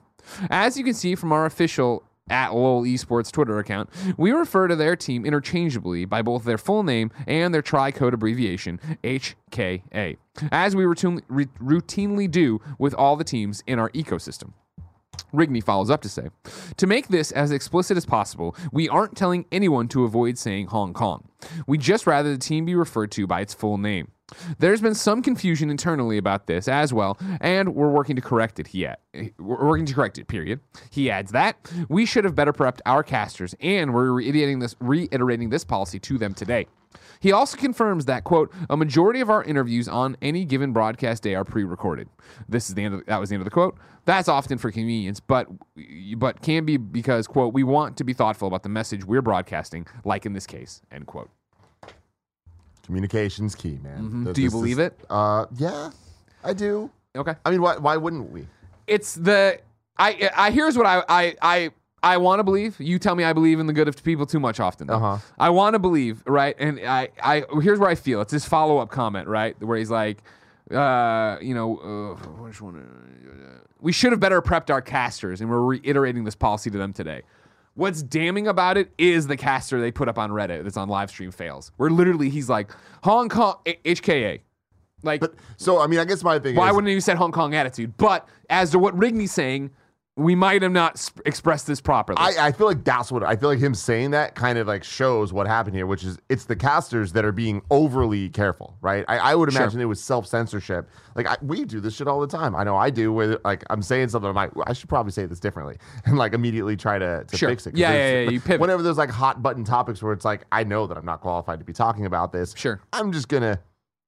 [0.49, 4.77] As you can see from our official at LOL Esports Twitter account, we refer to
[4.77, 10.17] their team interchangeably by both their full name and their tri code abbreviation, HKA,
[10.53, 14.53] as we routine- re- routinely do with all the teams in our ecosystem.
[15.35, 16.29] Rigney follows up to say,
[16.77, 20.93] To make this as explicit as possible, we aren't telling anyone to avoid saying Hong
[20.93, 21.29] Kong.
[21.67, 24.09] We just rather the team be referred to by its full name.
[24.59, 28.69] There's been some confusion internally about this as well, and we're working to correct it.
[28.69, 28.99] He ad-
[29.39, 30.29] we're working to correct it.
[30.29, 30.61] Period.
[30.91, 31.57] He adds that
[31.89, 36.19] we should have better prepped our casters, and we're reiterating this reiterating this policy to
[36.19, 36.67] them today.
[37.21, 41.35] He also confirms that quote a majority of our interviews on any given broadcast day
[41.35, 42.09] are pre-recorded.
[42.49, 42.95] This is the end.
[42.95, 43.79] Of, that was the end of the quote.
[44.07, 45.49] That's often for convenience, but
[46.17, 49.87] but can be because quote we want to be thoughtful about the message we're broadcasting,
[50.05, 50.83] like in this case.
[50.91, 51.31] End quote.
[52.91, 54.03] Communication's key, man.
[54.03, 54.33] Mm-hmm.
[54.33, 54.99] Do you this is- believe it?
[55.09, 55.91] Uh, yeah,
[56.43, 56.91] I do.
[57.15, 57.35] Okay.
[57.45, 58.47] I mean, why why wouldn't we?
[58.89, 59.61] it's the
[59.97, 61.71] I I here's what I I I
[62.03, 62.81] I want to believe.
[62.81, 64.91] You tell me I believe in the good of people too much often.
[64.91, 65.19] Uh-huh.
[65.39, 66.57] I want to believe, right?
[66.59, 68.21] And I I here's where I feel.
[68.23, 70.25] It's this follow up comment, right, where he's like,
[70.73, 76.35] uh, you know, uh, We should have better prepped our casters, and we're reiterating this
[76.35, 77.23] policy to them today.
[77.81, 81.09] What's damning about it is the caster they put up on Reddit that's on live
[81.09, 81.73] stream fails.
[81.79, 82.71] Where literally he's like
[83.03, 84.41] Hong Kong HKA,
[85.03, 87.33] like But so I mean, I guess my thing why is wouldn't you said Hong
[87.33, 87.97] Kong attitude?
[87.97, 89.71] But as to what Rigney's saying,
[90.17, 92.19] we might have not sp- expressed this properly.
[92.19, 94.85] I, I feel like that's what I feel like him saying that kind of like
[94.85, 99.05] shows what happened here, which is it's the casters that are being overly careful, right?
[99.09, 99.63] I, I would Sure.
[99.63, 100.91] imagine it was self censorship.
[101.15, 102.55] Like I, we do this shit all the time.
[102.55, 103.13] I know I do.
[103.13, 106.35] Where like I'm saying something, I'm like I should probably say this differently, and like
[106.35, 107.49] immediately try to, to Sure.
[107.49, 107.77] fix it.
[107.77, 108.61] Yeah, yeah, yeah, you pivot.
[108.61, 111.61] Whenever there's like hot button topics where it's like I know that I'm not qualified
[111.61, 112.53] to be talking about this.
[112.57, 112.81] Sure.
[112.93, 113.61] I'm just gonna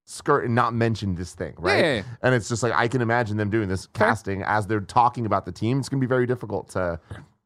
[0.05, 1.79] skirt and not mention this thing, right?
[1.79, 2.03] Yeah, yeah, yeah.
[2.23, 5.45] And it's just like I can imagine them doing this casting as they're talking about
[5.47, 5.79] the team.
[5.79, 6.99] It's gonna be very difficult to,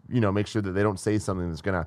[0.08, 1.86] you know, make sure that they don't say something that's gonna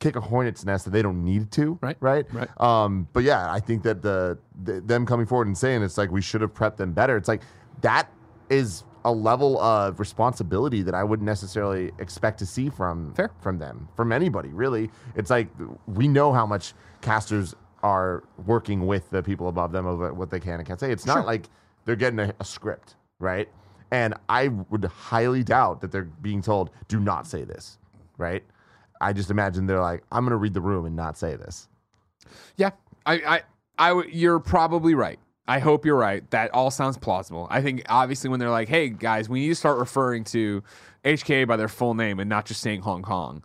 [0.00, 1.78] kick a hornet's nest that they don't need to.
[1.80, 2.26] Right, Right.
[2.32, 2.48] right.
[2.60, 3.08] Um.
[3.12, 6.22] But yeah, I think that the, the them coming forward and saying it's like we
[6.22, 7.16] should have prepped them better.
[7.16, 7.42] It's like
[7.80, 8.10] that
[8.50, 13.30] is a level of responsibility that I wouldn't necessarily expect to see from Fair.
[13.40, 14.90] from them from anybody really.
[15.14, 15.48] It's like
[15.86, 20.40] we know how much casters are working with the people above them of what they
[20.40, 20.90] can and can't say.
[20.92, 21.22] It's not Sure.
[21.24, 21.48] like
[21.84, 23.48] they're getting a, a script, right?
[23.90, 27.78] And I would highly doubt that they're being told, do not say this,
[28.18, 28.42] right?
[29.00, 31.68] I just imagine they're like, I'm going to read the room and not say this.
[32.56, 32.70] yeah,
[33.06, 33.42] I, I,
[33.78, 35.18] I, w- you're probably right.
[35.46, 36.28] I hope you're right.
[36.30, 37.46] That all sounds plausible.
[37.50, 40.62] I think obviously when they're like, "Hey guys, we need to start referring to
[41.06, 43.42] HKA by their full name and not just saying Hong Kong,"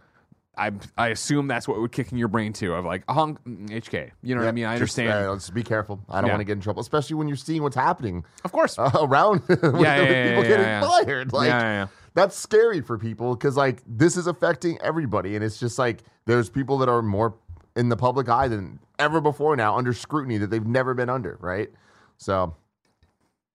[0.57, 3.37] I I assume that's what would kick in your brain too of like Hong
[3.69, 4.11] HK.
[4.21, 4.65] You know what I mean?
[4.65, 5.25] I Just, understand.
[5.27, 5.99] uh, let's be careful.
[6.09, 6.33] I don't Yeah.
[6.33, 8.77] want to get in trouble, especially when you're seeing what's happening of course.
[8.77, 10.87] uh, around with yeah, the yeah, people yeah, getting yeah, yeah.
[10.87, 11.33] fired.
[11.33, 11.87] Like yeah, yeah, yeah.
[12.13, 16.49] that's scary for people because like this is affecting everybody, and it's just like there's
[16.49, 17.35] people that are more
[17.75, 21.37] in the public eye than ever before now under scrutiny that they've never been under.
[21.41, 21.69] Right?
[22.17, 22.55] So,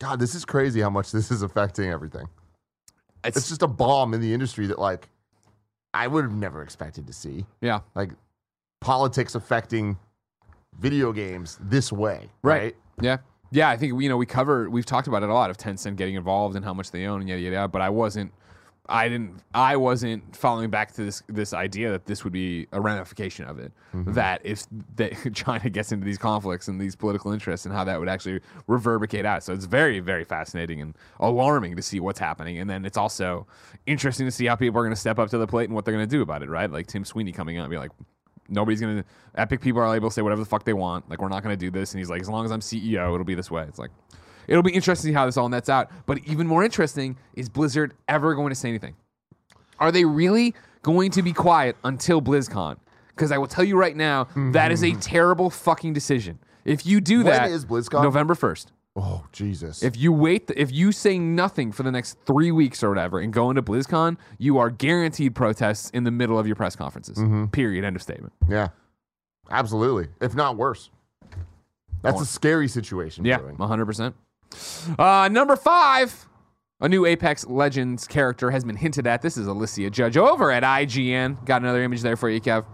[0.00, 2.26] God, this is crazy how much this is affecting everything.
[3.24, 5.08] It's, It's just a bomb in the industry that like
[5.94, 7.46] I would have never expected to see.
[7.60, 7.80] yeah.
[7.94, 8.10] Like
[8.80, 9.98] politics affecting
[10.78, 12.62] video games this way, Right.
[12.62, 12.76] right?
[13.00, 13.16] Yeah.
[13.50, 15.96] Yeah, I think you know we cover we've talked about it a lot of Tencent
[15.96, 17.54] getting involved and how much they own and yada yada.
[17.56, 18.32] yada, But I wasn't,
[18.88, 22.80] I didn't, I wasn't following back to this this idea that this would be a
[22.80, 23.72] ramification of it.
[23.94, 24.12] Mm-hmm.
[24.12, 24.64] That if
[24.96, 28.40] that China gets into these conflicts and these political interests and how that would actually
[28.66, 29.42] reverberate out.
[29.42, 32.58] So it's very very fascinating and alarming to see what's happening.
[32.58, 33.46] And then it's also
[33.86, 35.84] interesting to see how people are going to step up to the plate and what
[35.84, 36.48] they're going to do about it.
[36.48, 36.70] Right?
[36.70, 37.90] Like Tim Sweeney coming out and be like,
[38.48, 41.28] nobody's gonna epic people are able to say whatever the fuck they want like we're
[41.28, 43.50] not gonna do this and he's like as long as i'm ceo it'll be this
[43.50, 43.90] way it's like
[44.48, 47.48] it'll be interesting to see how this all nets out but even more interesting is
[47.48, 48.96] blizzard ever going to say anything
[49.78, 52.76] are they really going to be quiet until blizzcon
[53.10, 57.00] because i will tell you right now that is a terrible fucking decision if you
[57.00, 58.02] do When that is BlizzCon?
[58.02, 59.84] november 1st Oh Jesus!
[59.84, 63.32] if you wait, if you say nothing for the next three weeks or whatever and
[63.32, 67.16] go into BlizzCon, you are guaranteed protests in the middle of your press conferences.
[67.16, 67.44] Mm-hmm.
[67.46, 67.84] Period.
[67.84, 68.32] End of statement.
[68.48, 68.68] yeah,
[69.52, 70.08] absolutely.
[70.20, 70.90] If not worse,
[72.02, 73.24] that's a scary situation.
[73.24, 74.14] Yeah, 100%.
[74.96, 76.26] Uh, number five,
[76.80, 79.20] a new Apex Legends character has been hinted at.
[79.20, 81.44] This is Alysia Judge over at IGN.
[81.44, 82.64] Got another image there for you, Kev.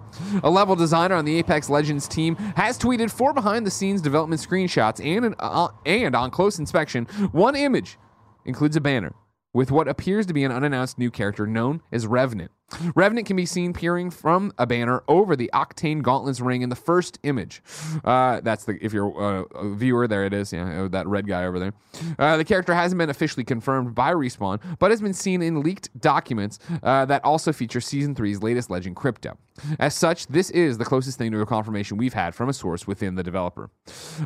[0.43, 4.43] A level designer on the Apex Legends team has tweeted four behind the scenes development
[4.43, 7.97] screenshots and, an, uh, and on close inspection, one image
[8.45, 9.15] includes a banner
[9.55, 12.51] with what appears to be an unannounced new character known as Revenant.
[12.95, 16.77] Revenant can be seen peering from a banner over the Octane Gauntlets ring in the
[16.77, 17.63] first image.
[18.05, 20.53] Uh, that's the if you're uh, a viewer, there it is.
[20.53, 21.73] Yeah, uh, that red guy over there.
[22.19, 25.97] Uh, the character hasn't been officially confirmed by Respawn, but has been seen in leaked
[26.01, 29.37] documents uh, that also feature Season 3's latest Legend Crypto.
[29.79, 32.87] As such, this is the closest thing to a confirmation we've had from a source
[32.87, 33.71] within the developer.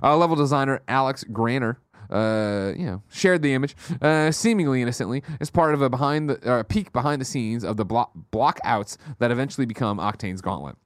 [0.03, 5.51] Uh, level designer Alex Granner uh, you know, shared the image, uh, seemingly innocently, as
[5.51, 8.99] part of a behind the uh, peek behind the scenes of the block block outs
[9.18, 10.77] that eventually become Octane's Gauntlet.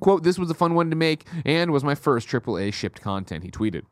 [0.00, 3.42] Quote, this was a fun one to make and was my first AAA shipped content,
[3.42, 3.82] he tweeted.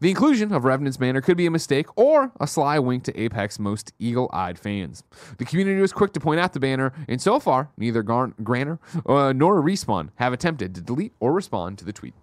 [0.00, 3.58] The inclusion of Revenant's banner could be a mistake or a sly wink to Apex
[3.58, 5.02] most eagle eyed fans.
[5.38, 8.78] The community was quick to point out the banner, and so far, neither Gar- Granner
[9.04, 12.14] uh, nor Respawn have attempted to delete or respond to the tweet.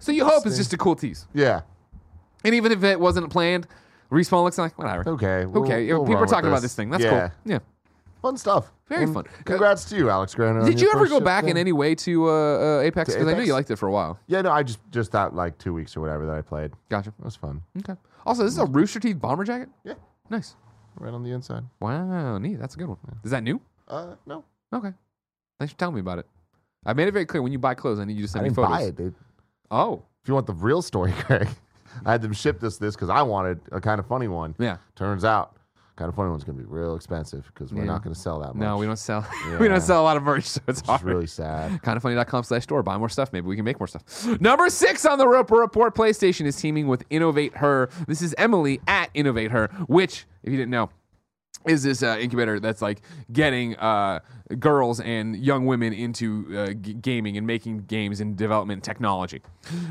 [0.00, 1.28] So you hope it's just a cool tease.
[1.32, 1.60] yeah.
[2.44, 3.66] And even if it wasn't planned,
[4.10, 5.08] Respawn looks like whatever.
[5.10, 5.44] Okay.
[5.46, 6.90] we'll- Okay, we'll people are talking about this thing.
[6.90, 7.28] That's yeah.
[7.28, 7.30] cool.
[7.44, 7.58] Yeah.
[8.22, 8.70] Fun stuff.
[8.88, 9.24] Very And fun.
[9.44, 10.64] Congrats to you, Alex Grant.
[10.66, 13.14] Did you ever go back in any way to uh, uh, Apex?
[13.14, 14.18] Because I knew you liked it for a while.
[14.26, 16.72] Yeah, no, I just just that like two weeks or whatever that I played.
[16.90, 17.14] Gotcha.
[17.18, 17.62] That was fun.
[17.78, 17.94] Okay.
[18.26, 19.70] Also, this is a Rooster Teeth bomber jacket.
[19.84, 19.94] Yeah,
[20.28, 20.54] Nice.
[20.98, 21.64] right on the inside.
[21.80, 22.58] Wow, neat.
[22.58, 22.98] That's a good one.
[23.24, 23.58] Is that new?
[23.88, 24.92] Uh, no, Okay.
[25.58, 26.26] Thanks for telling me about it.
[26.84, 28.42] I made it very clear when you buy clothes, I need you to I send
[28.42, 28.70] me didn't photos.
[28.70, 29.14] buy it, dude.
[29.70, 31.48] Oh, If you want the real story, Greg,
[32.04, 34.54] I had them ship this this because I wanted a kind of funny one.
[34.58, 34.76] yeah.
[34.96, 35.56] Turns out,
[35.96, 37.86] kind of funny one's gonna be real expensive because we're Yeah.
[37.92, 38.64] not gonna sell that much.
[38.64, 39.26] No, we don't sell.
[39.46, 39.68] we Yeah.
[39.68, 41.02] don't sell a lot of merch, so it's It's hard.
[41.02, 41.82] really sad.
[41.82, 42.82] kindoffunny.com slash store.
[42.82, 43.32] Buy more stuff.
[43.32, 44.26] Maybe we can make more stuff.
[44.40, 47.90] Number six on the Roper Report PlayStation is teaming with InnovateHer.
[48.06, 50.90] This is Emily at InnovateHer, which, if you didn't know,
[51.66, 54.20] is this uh, incubator that's like getting uh,
[54.58, 59.42] girls and young women into uh, g- gaming and making games and development technology.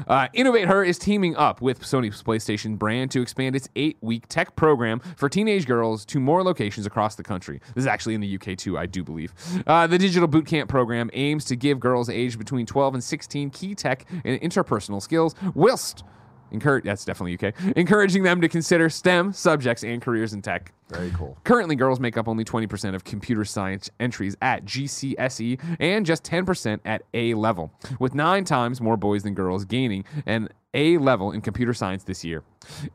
[0.08, 4.56] Uh, InnovateHer is teaming up with Sony's PlayStation brand to expand its eight week tech
[4.56, 7.62] program for teenage girls to more locations across the country.
[7.76, 9.34] This is actually in the UK too, I do believe.
[9.68, 13.76] Uh, the digital bootcamp program aims to give girls aged between 12 and 16 key
[13.76, 16.04] tech and interpersonal skills, whilst
[16.52, 20.74] encourage that's definitely UK, encouraging them to consider STEM subjects and careers in tech.
[20.90, 21.38] Very cool.
[21.44, 26.80] Currently, girls make up only 20% of computer science entries at GCSE and just 10%
[26.84, 31.42] at A level, with nine times more boys than girls gaining an A level in
[31.42, 32.44] computer science this year.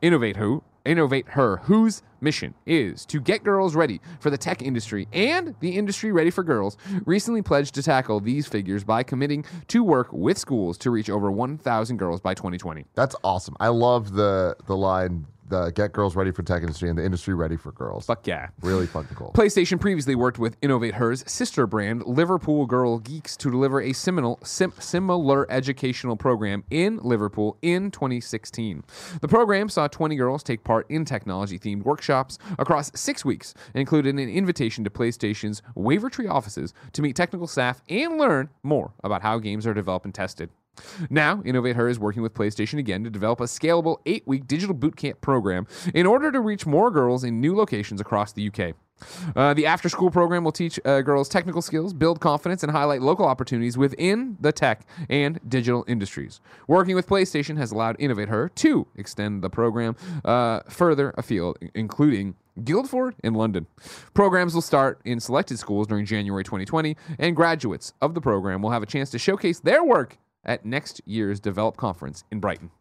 [0.01, 5.55] Innovate Who, InnovateHer, whose mission is to get girls ready for the tech industry and
[5.59, 10.11] the industry ready for girls, recently pledged to tackle these figures by committing to work
[10.11, 12.85] with schools to reach over 1,000 girls by 2020.
[12.95, 13.55] That's awesome.
[13.59, 17.33] I love the the line the get girls ready for tech industry and the industry
[17.33, 18.05] ready for girls.
[18.05, 18.47] Fuck yeah.
[18.61, 19.31] Really fucking cool.
[19.33, 24.73] PlayStation previously worked with InnovateHer's sister brand, Liverpool Girl Geeks, to deliver a similar, sim-
[24.79, 28.83] similar educational program in Liverpool in 2016.
[29.21, 34.19] The program saw 20 girls take part in technology themed workshops across six weeks, including
[34.19, 39.39] an invitation to PlayStation's Wavertree offices to meet technical staff and learn more about how
[39.39, 40.49] games are developed and tested.
[41.09, 45.21] Now, InnovateHer is working with PlayStation again to develop a scalable eight week digital bootcamp
[45.21, 48.75] program in order to reach more girls in new locations across the UK.
[49.35, 53.01] Uh, the after school program will teach uh, girls technical skills, build confidence, and highlight
[53.01, 56.39] local opportunities within the tech and digital industries.
[56.67, 63.15] Working with PlayStation has allowed InnovateHer to extend the program uh, further afield, including Guildford
[63.21, 63.67] and London.
[64.13, 68.71] Programs will start in selected schools during January 2020, and graduates of the program will
[68.71, 72.71] have a chance to showcase their work at next year's Develop Conference in Brighton.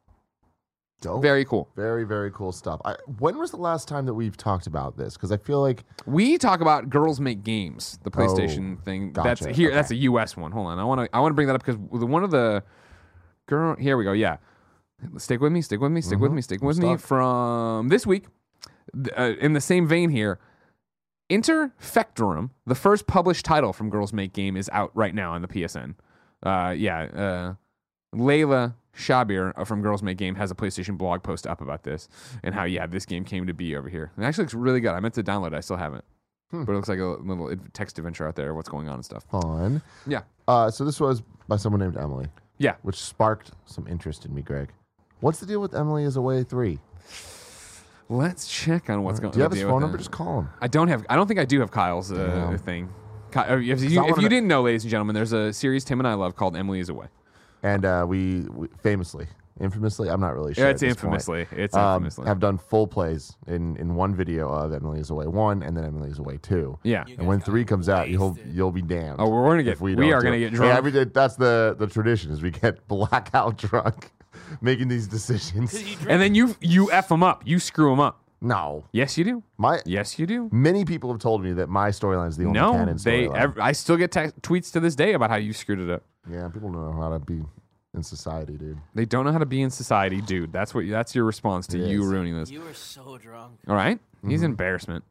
[1.00, 1.20] Dope.
[1.22, 1.68] Very cool.
[1.76, 2.80] Very, very cool stuff.
[2.84, 5.14] I, when was the last time that we've talked about this?
[5.14, 9.12] Because I feel like We talk about girls make games, the PlayStation thing.
[9.12, 9.68] That's Oh, here.
[9.68, 9.74] Okay.
[9.76, 10.36] That's a U.S.
[10.36, 10.50] one.
[10.52, 11.14] Hold on, I want to.
[11.14, 12.62] I want to bring that up because one of the
[13.46, 13.76] girl.
[13.76, 14.12] Here we go.
[14.12, 14.38] Yeah,
[15.18, 15.60] stick with me.
[15.60, 16.00] Stick with me.
[16.00, 16.40] Stick with me.
[16.40, 16.86] Stick with me.
[16.86, 16.96] Mm-hmm.
[16.96, 17.06] stuck.
[17.06, 18.24] From this week,
[19.18, 20.38] uh, in the same vein here,
[21.30, 25.48] Interfectorum, the first published title from Girls Make Game, is out right now on the
[25.48, 25.96] PSN.
[26.44, 27.54] Uh, yeah, uh,
[28.12, 32.08] Laila Shabir uh, from Girls Make Game has a PlayStation blog post up about this
[32.42, 34.12] and how yeah this game came to be over here.
[34.18, 34.92] It actually looks really good.
[34.92, 35.54] I meant to download it.
[35.54, 36.04] I still haven't.
[36.50, 36.64] Hmm.
[36.64, 38.54] But it looks like a little text adventure out there.
[38.54, 39.24] What's going on and stuff.
[39.30, 39.82] fun.
[40.06, 42.26] Yeah, Uh, so this was by someone named Emily,
[42.58, 42.74] yeah.
[42.82, 44.68] which sparked some interest in me, Greg.
[45.20, 46.78] What's the deal with Emily is away three?
[48.10, 49.32] Let's check on what's going.
[49.32, 49.96] Do you have his phone number?
[49.96, 50.02] that.
[50.02, 50.50] Just call him.
[50.60, 51.06] I don't have.
[51.08, 52.92] I don't think I do have Kyle's uh, thing.
[53.34, 53.40] Ky-
[53.72, 56.14] if you, if you didn't know, ladies and gentlemen, there's a series Tim and I
[56.14, 57.06] love called Emily is Away.
[57.62, 59.26] And uh, we, we famously,
[59.58, 60.64] infamously, I'm not really sure.
[60.64, 61.46] Yeah, at it's this point, infamously.
[61.50, 62.26] It's um, infamously.
[62.26, 65.84] have done full plays in, in one video of Emily is Away one and then
[65.84, 66.78] Emily is Away two.
[66.84, 67.04] yeah.
[67.08, 69.16] You And when three got comes out, you'll you'll be damned.
[69.18, 69.80] Oh, we're gonna get.
[69.80, 70.40] We, we, are gonna it.
[70.40, 70.74] get Yeah, drunk.
[70.78, 74.12] every day, that's the the tradition is we get blackout drunk,
[74.60, 75.74] making these decisions.
[76.06, 77.42] and then you you f them up.
[77.46, 78.20] You screw them up.
[78.44, 79.42] No, Yes, you do.
[79.56, 80.48] my Yes, you do.
[80.52, 83.26] many people have told me that my storyline is the only No, canon they.
[83.28, 83.36] storyline.
[83.36, 86.02] Ev- I still get te- tweets to this day about how you screwed it up.
[86.30, 87.42] yeah, people don't know how to be
[87.94, 88.78] in society, dude.
[88.94, 90.52] They don't know how to be in society, dude.
[90.52, 90.84] That's what.
[90.88, 92.06] That's your response to It you is.
[92.08, 92.50] ruining this.
[92.50, 93.52] You were so drunk.
[93.68, 93.98] All right?
[94.22, 94.44] He's Mm-hmm.
[94.44, 95.04] an embarrassment.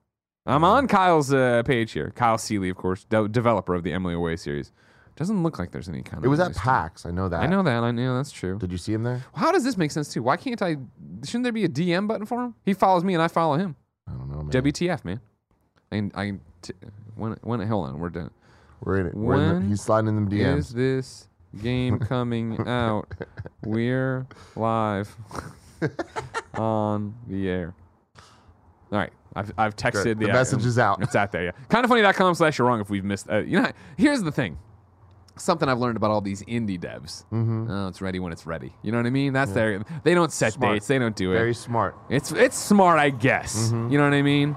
[0.45, 2.11] I'm on Kyle's uh, page here.
[2.15, 4.71] Kyle Seeley, of course, de- developer of the Emily Away series.
[5.15, 6.25] Doesn't look like there's any kind of.
[6.25, 6.55] It was at.
[6.55, 7.05] PAX.
[7.05, 7.41] I know that.
[7.41, 7.83] I know that.
[7.83, 8.57] I know that's true.
[8.57, 9.23] Did you see him there?
[9.35, 10.23] How does this make sense too?
[10.23, 10.77] Why can't I?
[11.23, 12.55] Shouldn't there be a DM button for him?
[12.65, 13.75] He follows me and I follow him.
[14.07, 14.49] I don't know, man.
[14.49, 15.21] WTF, man?
[15.91, 16.73] And I, t-
[17.15, 18.31] when when hold on, we're done.
[18.83, 19.13] We're in it.
[19.15, 20.57] We're in the, he's sliding in the DMs.
[20.57, 21.27] Is this
[21.61, 23.07] game coming out?
[23.63, 25.15] We're live
[26.55, 27.75] on the air.
[28.91, 30.19] All right, I've I've texted Good.
[30.19, 31.01] the, The message is out.
[31.01, 31.43] It's out there.
[31.45, 33.29] Yeah, kindafunny.com slash you're wrong if we've missed.
[33.29, 34.57] Uh, you know, here's the thing.
[35.35, 37.25] Something I've learned about all these indie devs.
[37.31, 37.69] Mm-hmm.
[37.69, 38.71] Oh, it's ready when it's ready.
[38.83, 39.33] You know what I mean?
[39.33, 39.83] That's their.
[40.03, 40.75] They don't set Smart.
[40.75, 40.87] dates.
[40.87, 41.35] They don't do it.
[41.35, 41.95] Very smart.
[42.09, 43.69] It's it's smart, I guess.
[43.69, 43.89] Mm-hmm.
[43.91, 44.55] You know what I mean?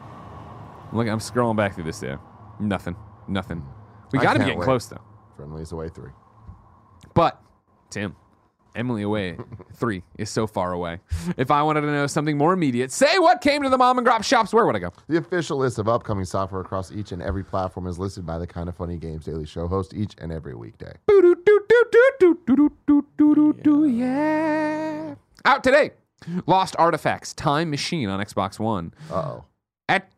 [0.93, 2.21] Look, I'm scrolling back through this there.
[2.61, 2.95] Nothing.
[3.27, 3.65] Nothing.
[4.13, 4.65] We got to be getting wait.
[4.65, 5.01] close though.
[5.37, 6.11] Friendly's away three.
[7.15, 7.41] But
[7.91, 8.15] Tim,
[8.77, 9.37] Emily away
[9.75, 11.01] three is so far away.
[11.37, 14.07] If I wanted to know something more immediate, say what came to the mom and
[14.07, 14.53] grop shops.
[14.53, 14.93] Where would I go?
[15.09, 18.47] The official list of upcoming software across each and every platform is listed by the
[18.47, 20.93] Kinda Funny Games Daily Show host each and every weekday.
[23.89, 25.15] Yeah.
[25.45, 25.91] Out today.
[26.47, 28.93] Lost Artifacts Time Machine on Xbox One.
[29.11, 29.45] Uh oh.
[29.89, 30.11] At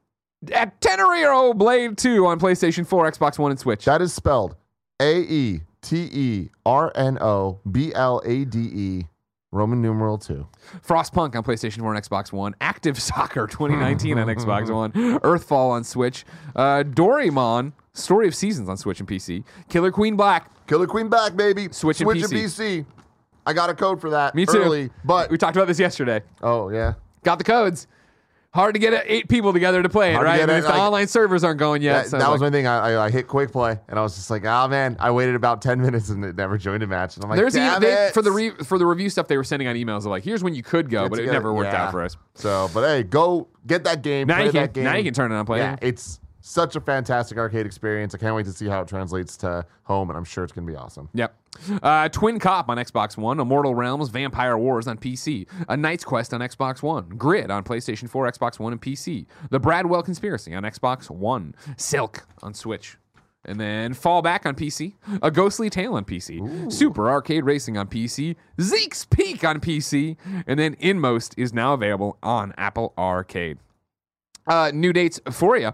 [0.52, 3.84] at AeternoBlade 2 on PlayStation 4, Xbox One, and Switch.
[3.84, 4.56] That is spelled
[5.00, 9.06] A E T E R N O B L A D E,
[9.52, 10.46] Roman numeral two.
[10.86, 15.84] Frostpunk on PlayStation 4 and Xbox One, Active Soccer 2019 on Xbox One, Earthfall on
[15.84, 16.24] Switch,
[16.56, 20.50] uh, Doraemon, Story of Seasons on Switch and PC, Killer Queen Black.
[20.66, 21.68] Killer Queen back, baby.
[21.70, 22.80] Switch and Switch PC.
[22.82, 22.86] PC.
[23.46, 24.34] I got a code for that.
[24.34, 24.58] Me too.
[24.58, 26.20] Early, but We talked about this yesterday.
[26.42, 26.94] oh yeah.
[27.24, 27.86] Got the codes.
[28.58, 30.38] Hard to get eight people together to play it, Hard right?
[30.38, 32.04] get I mean, it, if the like- online servers aren't going yet.
[32.04, 32.66] That, so that was like- my thing.
[32.66, 35.36] I, I, I hit quick play, and I was just like, "Oh man!" I waited
[35.36, 37.14] about ten minutes and it never joined a match.
[37.14, 39.28] And I'm like, There's e- "Damn they, it!" for the re, for the review stuff
[39.28, 41.54] they were sending on emails like, here's when you could go, Get but it never
[41.54, 41.84] worked Yeah.
[41.86, 42.16] out for us.
[42.34, 44.26] So, but hey, go get that game.
[44.26, 44.84] Now play you can that game.
[44.84, 45.78] now you can turn it on play Yeah, it.
[45.82, 48.14] it's such a fantastic arcade experience.
[48.14, 50.66] I can't wait to see how it translates to home, and I'm sure it's gonna
[50.66, 51.08] be awesome.
[51.14, 51.34] Yep.
[51.82, 56.32] Uh, Twin Cop on Xbox One, Immortal Realms, Vampire Wars on PC, A Knight's Quest
[56.32, 60.62] on Xbox One, Grid on PlayStation 4, Xbox One, and PC, The Bradwell Conspiracy on
[60.62, 62.96] Xbox One, Silk on Switch,
[63.44, 67.88] And then Fall Back on PC, A Ghostly Tale on PC, Super Arcade Racing on
[67.88, 70.16] PC, Zeke's Peak on PC,
[70.46, 73.58] and then Inmost is now available on Apple Arcade.
[74.48, 75.72] Uh, new dates for you.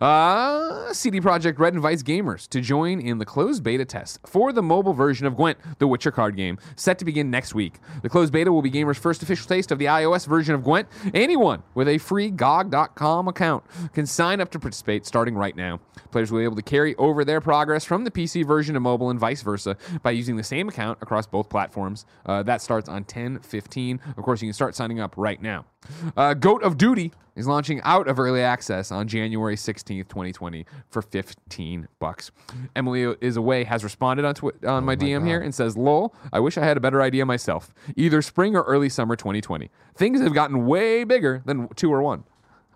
[0.00, 4.62] Uh, CD Projekt Red invites gamers to join in the closed beta test for the
[4.62, 7.74] mobile version of Gwent, the Witcher card game, set to begin next week.
[8.02, 10.88] The closed beta will be gamers' first official taste of the iOS version of Gwent.
[11.12, 15.80] Anyone with a free GOG.com account can sign up to participate starting right now.
[16.12, 19.10] Players will be able to carry over their progress from the PC version to mobile
[19.10, 22.06] and vice versa by using the same account across both platforms.
[22.24, 24.00] Uh, that starts on 10 15.
[24.16, 25.64] Of course, you can start signing up right now.
[26.16, 31.02] Uh, Goat of Duty is launching out of early access on January 16th, 2020 for
[31.02, 32.30] 15 bucks.
[32.76, 36.40] Emily is away has responded on twi- on my, DM here and says, "Lol, I
[36.40, 37.72] wish I had a better idea myself.
[37.96, 39.70] Either spring or early summer 2020.
[39.96, 42.24] Things have gotten way bigger than 2 or 1."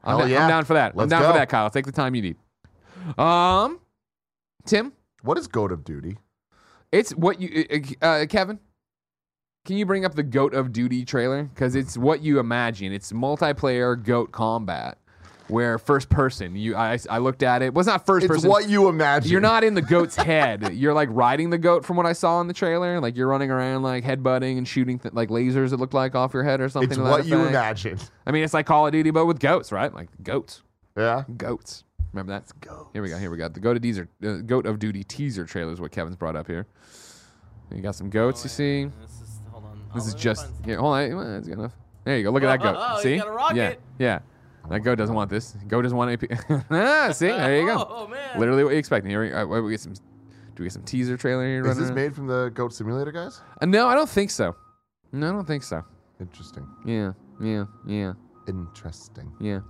[0.04, 0.42] I'm, da- yeah.
[0.44, 0.92] I'm down for that.
[0.96, 1.32] I'm down go.
[1.32, 1.68] for that, Kyle.
[1.68, 2.36] Take the time you need.
[3.18, 3.80] Um
[4.64, 4.92] Tim,
[5.22, 6.18] What is Goat of Duty?
[6.92, 7.66] it's what you
[8.00, 8.58] uh, uh, Kevin.
[9.66, 11.42] Can you bring up the Goat of Duty trailer?
[11.42, 12.92] Because it's what you imagine.
[12.92, 14.96] It's multiplayer goat combat,
[15.48, 16.54] where first person.
[16.54, 17.74] You, I, I looked at it.
[17.74, 18.48] Well, not first It's person.
[18.48, 19.30] what you imagine.
[19.30, 20.72] You're not in the goat's head.
[20.74, 23.00] You're like riding the goat from what I saw in the trailer.
[23.00, 25.72] Like you're running around like headbutting and shooting th- like lasers.
[25.72, 26.90] It looked like off your head or something.
[26.90, 27.50] It's to that what you effect.
[27.50, 27.98] imagine.
[28.24, 29.92] I mean, it's like Call of Duty, but with goats, right?
[29.92, 30.62] Like goats,
[30.96, 31.24] Yeah.
[31.36, 31.82] goats.
[32.12, 32.90] Remember that?
[32.92, 33.18] Here we go.
[33.18, 33.48] Here we go.
[33.48, 36.46] The Goat of Teaser, uh, Goat of Duty teaser trailer is what Kevin's brought up
[36.46, 36.66] here.
[37.74, 38.42] You got some goats.
[38.44, 38.90] You see.
[39.96, 40.36] This is, hold on.
[40.36, 40.78] This I'll is let me just find- here.
[40.78, 41.72] Hold on, that's good enough.
[42.04, 42.30] There you go.
[42.30, 42.76] Look at that goat.
[42.78, 43.16] Oh, he's see?
[43.18, 43.56] got a rocket.
[43.56, 44.18] Yeah, yeah.
[44.70, 45.56] That goat doesn't want this.
[45.66, 46.30] Goat doesn't want AP.
[46.70, 47.26] ah, see?
[47.28, 47.76] There you go.
[47.88, 48.38] Oh, man.
[48.38, 49.10] Literally what you expecting.
[49.10, 49.92] Here we, uh, we get some.
[49.94, 51.66] Do we get some teaser trailer here?
[51.66, 51.94] Is this around?
[51.94, 53.40] made from the Goat Simulator guys?
[53.60, 54.56] Uh, no, I don't think so.
[55.12, 55.82] No, I don't think so.
[56.20, 56.66] Interesting.
[56.86, 58.12] Yeah, yeah, yeah,
[58.48, 59.30] Interesting.
[59.40, 59.60] yeah.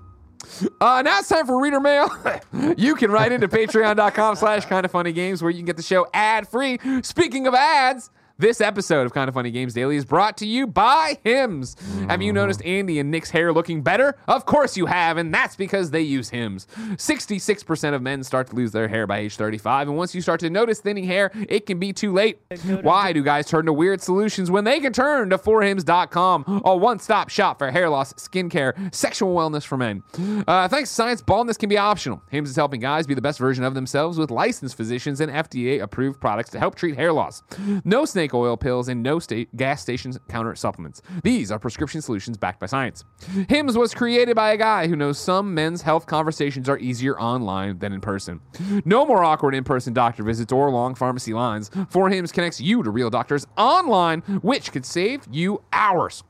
[0.80, 2.08] Uh, now it's time for reader mail.
[2.76, 5.82] you can write into patreon.com slash kind of funny games where you can get the
[5.82, 6.78] show ad free.
[7.02, 11.18] Speaking of ads, this episode of Kinda Funny Games Daily is brought to you by
[11.24, 11.74] Hims.
[12.08, 14.16] Have you noticed Andy and Nick's hair looking better?
[14.28, 16.66] Of course you have, and that's because they use Hims.
[16.96, 20.40] 66% of men start to lose their hair by age 35, and once you start
[20.40, 22.40] to notice thinning hair, it can be too late.
[22.82, 26.98] Why do guys turn to weird solutions when they can turn to forhims.com, a one
[26.98, 30.02] stop shop for hair loss, skincare, sexual wellness for men?
[30.46, 32.22] Uh, thanks to science, baldness can be optional.
[32.30, 35.80] Hims is helping guys be the best version of themselves with licensed physicians and FDA
[35.80, 37.42] approved products to help treat hair loss.
[37.84, 41.02] No snake oil pills and no sta- gas stations counter supplements.
[41.22, 43.04] These are prescription solutions backed by science.
[43.48, 47.78] Hims was created by a guy who knows some men's health conversations are easier online
[47.78, 48.40] than in person.
[48.84, 51.70] No more awkward in person doctor visits or long pharmacy lines.
[51.90, 56.22] For Hims connects you to real doctors online, which could save you hours.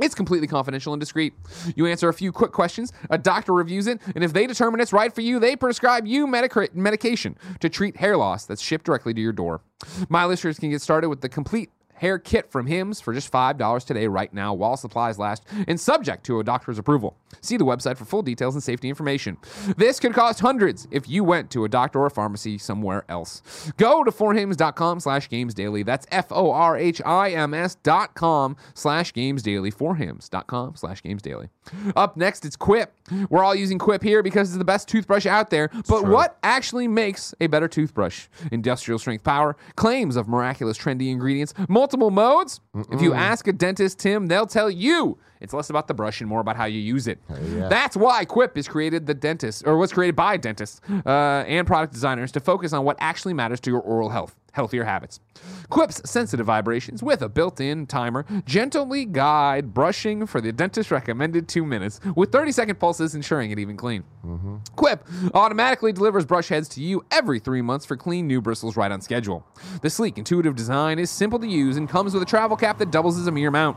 [0.00, 1.34] It's completely confidential and discreet.
[1.76, 4.92] You answer a few quick questions, a doctor reviews it, and if they determine it's
[4.92, 9.12] right for you, they prescribe you medica- medication to treat hair loss that's shipped directly
[9.14, 9.60] to your door.
[10.08, 11.70] My listeners can get started with the complete
[12.00, 16.24] hair kit from Hims for just $5 today, right now, while supplies last, and subject
[16.26, 17.16] to a doctor's approval.
[17.42, 19.36] See the website for full details and safety information.
[19.76, 23.42] This could cost hundreds if you went to a doctor or pharmacy somewhere else.
[23.76, 25.82] Go to forhims.com slash games daily.
[25.82, 29.70] That's F O R H I M S dot com slash games daily.
[29.70, 31.50] Forhims.com slash games daily.
[31.94, 32.92] Up next, it's Quip.
[33.28, 35.70] We're all using Quip here because it's the best toothbrush out there.
[35.88, 38.26] But what actually makes a better toothbrush?
[38.52, 42.60] Industrial strength power, claims of miraculous trendy ingredients, multiple modes.
[42.90, 46.28] If you ask a dentist, Tim, they'll tell you it's less about the brush and
[46.28, 47.18] more about how you use it.
[47.30, 47.68] yeah.
[47.68, 51.94] That's why Quip is created the dentist, or was created by dentists uh, and product
[51.94, 55.20] designers to focus on what actually matters to your oral health, healthier habits.
[55.68, 61.64] Quip's sensitive vibrations with a built-in timer gently guide brushing for the dentist recommended two
[61.64, 64.04] minutes, with 30-second pulses ensuring it even clean.
[64.24, 64.56] Mm-hmm.
[64.76, 68.90] Quip automatically delivers brush heads to you every three months for clean new bristles right
[68.90, 69.46] on schedule.
[69.82, 72.90] The sleek, intuitive design is simple to use and comes with a travel cap that
[72.90, 73.76] doubles as a mirror mount.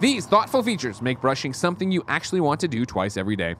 [0.00, 3.56] These thoughtful features make brushing something you actually want to do twice every day.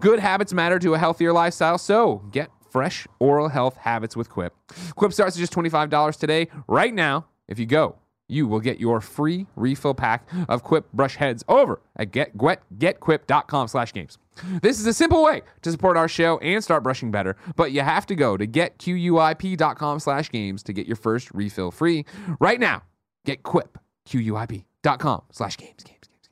[0.00, 4.54] Good habits matter to a healthier lifestyle, so get fresh oral health habits with Quip.
[4.94, 6.48] Quip starts at just $25 today.
[6.66, 7.96] Right now, if you go,
[8.28, 12.62] you will get your free refill pack of Quip brush heads over at get, get,
[12.78, 14.18] getquip.com slash games.
[14.62, 17.80] This is a simple way to support our show and start brushing better, but you
[17.80, 22.04] have to go to getquip.com slash games to get your first refill free.
[22.38, 22.82] Right now,
[23.24, 26.28] get Quip, Q-U-I-P.com slash games, games, games,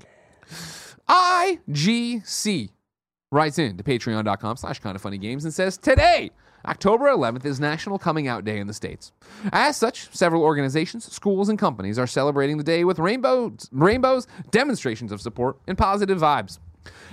[0.00, 0.96] games.
[1.08, 2.70] IGC
[3.32, 6.30] writes in to patreon.com slash kind of funny games and says today
[6.64, 9.10] october 11th is national coming out day in the states
[9.52, 15.10] as such several organizations schools and companies are celebrating the day with rainbows rainbows demonstrations
[15.10, 16.60] of support and positive vibes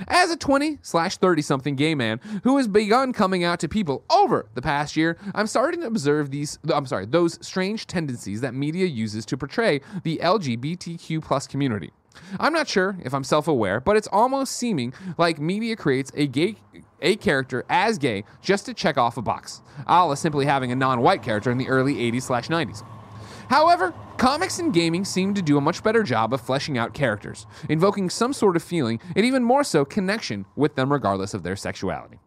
[0.07, 4.03] As a 20 slash 30 something gay man who has begun coming out to people
[4.11, 8.53] over the past year, I'm starting to observe these, I'm sorry, those strange tendencies that
[8.53, 11.91] media uses to portray the LGBTQ plus community.
[12.39, 16.28] I'm not sure if I'm self aware, but it's almost seeming like media creates a
[16.28, 16.57] gay
[17.01, 20.76] a character as gay just to check off a box, a la simply having a
[20.76, 22.84] non white character in the early 80s slash 90s.
[23.49, 27.45] However, comics and gaming seem to do a much better job of fleshing out characters,
[27.70, 31.57] invoking some sort of feeling, and even more so, connection with them regardless of their
[31.57, 32.20] sexuality.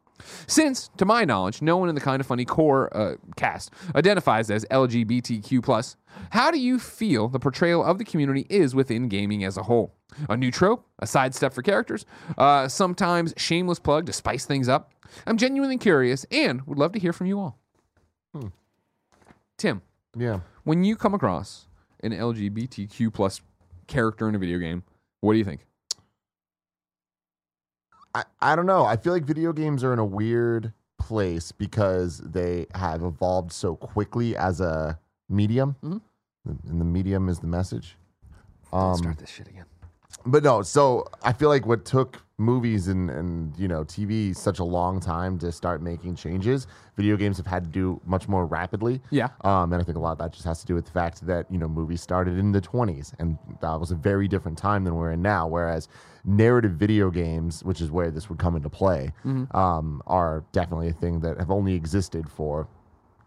[0.47, 4.51] Since, to my knowledge, no one in the kind of funny core uh, cast identifies
[4.51, 5.97] as LGBTQ+,
[6.31, 9.93] how do you feel the portrayal of the community is within gaming as a whole?
[10.31, 12.07] A new trope, a sidestep for characters,
[12.39, 14.93] uh, sometimes shameless plug to spice things up.
[15.27, 17.59] I'm genuinely curious and would love to hear from you all.
[19.59, 19.83] Tim,
[20.17, 20.41] Yeah.
[20.65, 21.67] when you come across
[22.03, 23.41] an LGBTQ plus
[23.87, 24.83] character in a video game,
[25.21, 25.67] what do you think?
[28.17, 28.85] I, I don't know.
[28.85, 33.77] I feel like video games are in a weird place because they have evolved so
[33.77, 34.99] quickly as a
[35.29, 35.77] medium.
[35.85, 36.01] Mhm.
[36.69, 37.97] And the medium is the message.
[38.73, 39.65] Um, Start this shit again.
[40.25, 44.59] but no, so I feel like what took movies and, and you know TV such
[44.59, 46.67] a long time to start making changes,
[46.97, 49.01] video games have had to do much more rapidly.
[49.11, 49.29] Yeah.
[49.43, 51.27] Um, and I think a lot of that just has to do with the fact
[51.27, 54.85] that you know movies started in the 20s, and that was a very different time
[54.85, 55.47] than we're in now.
[55.47, 55.89] Whereas
[56.25, 59.57] narrative video games, which is where this would come into play, Mm-hmm.
[59.57, 62.69] um, are definitely a thing that have only existed for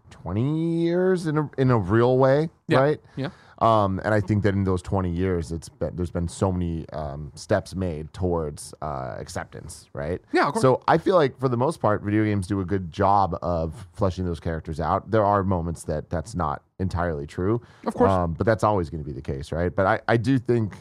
[0.09, 2.79] 20 years in a in a real way, Yeah.
[2.79, 2.99] right?
[3.15, 3.29] Yeah.
[3.61, 6.87] Um, and I think that in those 20 years, it's been, there's been so many
[6.93, 10.21] um, steps made towards uh, acceptance, right?
[10.31, 10.61] Yeah, of course.
[10.61, 13.85] So I feel like for the most part, video games do a good job of
[13.91, 15.11] fleshing those characters out.
[15.11, 18.09] There are moments that that's not entirely true, Of course.
[18.09, 19.75] um, but that's always going to be the case, right?
[19.75, 20.75] But I, I do think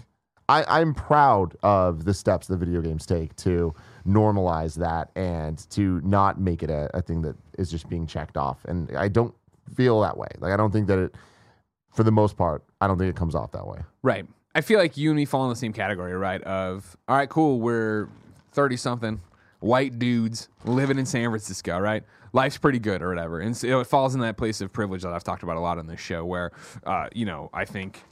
[0.48, 3.74] I, I'm proud of the steps the video games take to
[4.08, 8.36] normalize that and to not make it a, a thing that is just being checked
[8.36, 8.64] off.
[8.64, 9.34] And I don't
[9.74, 10.28] feel that way.
[10.38, 11.14] Like I don't think that it,
[11.94, 13.80] for the most part, I don't think it comes off that way.
[14.02, 14.26] Right.
[14.54, 16.42] I feel like you and me fall in the same category, right?
[16.42, 18.08] Of all right, cool, we're
[18.52, 19.20] thirty something
[19.60, 22.02] white dudes living in San Francisco, right?
[22.32, 25.12] Life's pretty good or whatever, and so it falls in that place of privilege that
[25.12, 26.52] I've talked about a lot on this show, where
[26.84, 28.02] uh, you know I think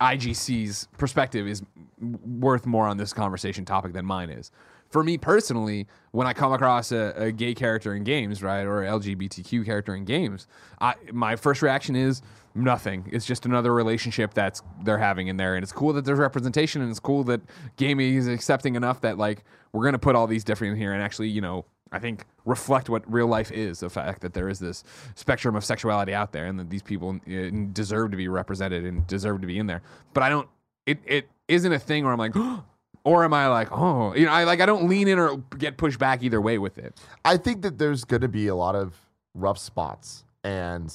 [0.00, 1.62] IGC's perspective is
[2.00, 4.50] worth more on this conversation topic than mine is.
[4.90, 8.82] For me personally, when I come across a, a gay character in games, right, or
[8.82, 10.48] LGBTQ character in games,
[10.80, 12.22] I, my first reaction is
[12.56, 13.08] nothing.
[13.12, 16.82] It's just another relationship that's they're having in there, and it's cool that there's representation,
[16.82, 17.40] and it's cool that
[17.76, 21.02] gaming is accepting enough that like we're gonna put all these different in here and
[21.02, 23.80] actually, you know, I think reflect what real life is.
[23.80, 24.84] The fact that there is this
[25.14, 29.06] spectrum of sexuality out there, and that these people uh, deserve to be represented and
[29.06, 29.82] deserve to be in there.
[30.14, 30.48] But I don't.
[30.86, 32.34] It it isn't a thing where I'm like,
[33.04, 35.76] or am I like, oh, you know, I like I don't lean in or get
[35.76, 37.00] pushed back either way with it.
[37.24, 38.94] I think that there's going to be a lot of
[39.34, 40.94] rough spots, and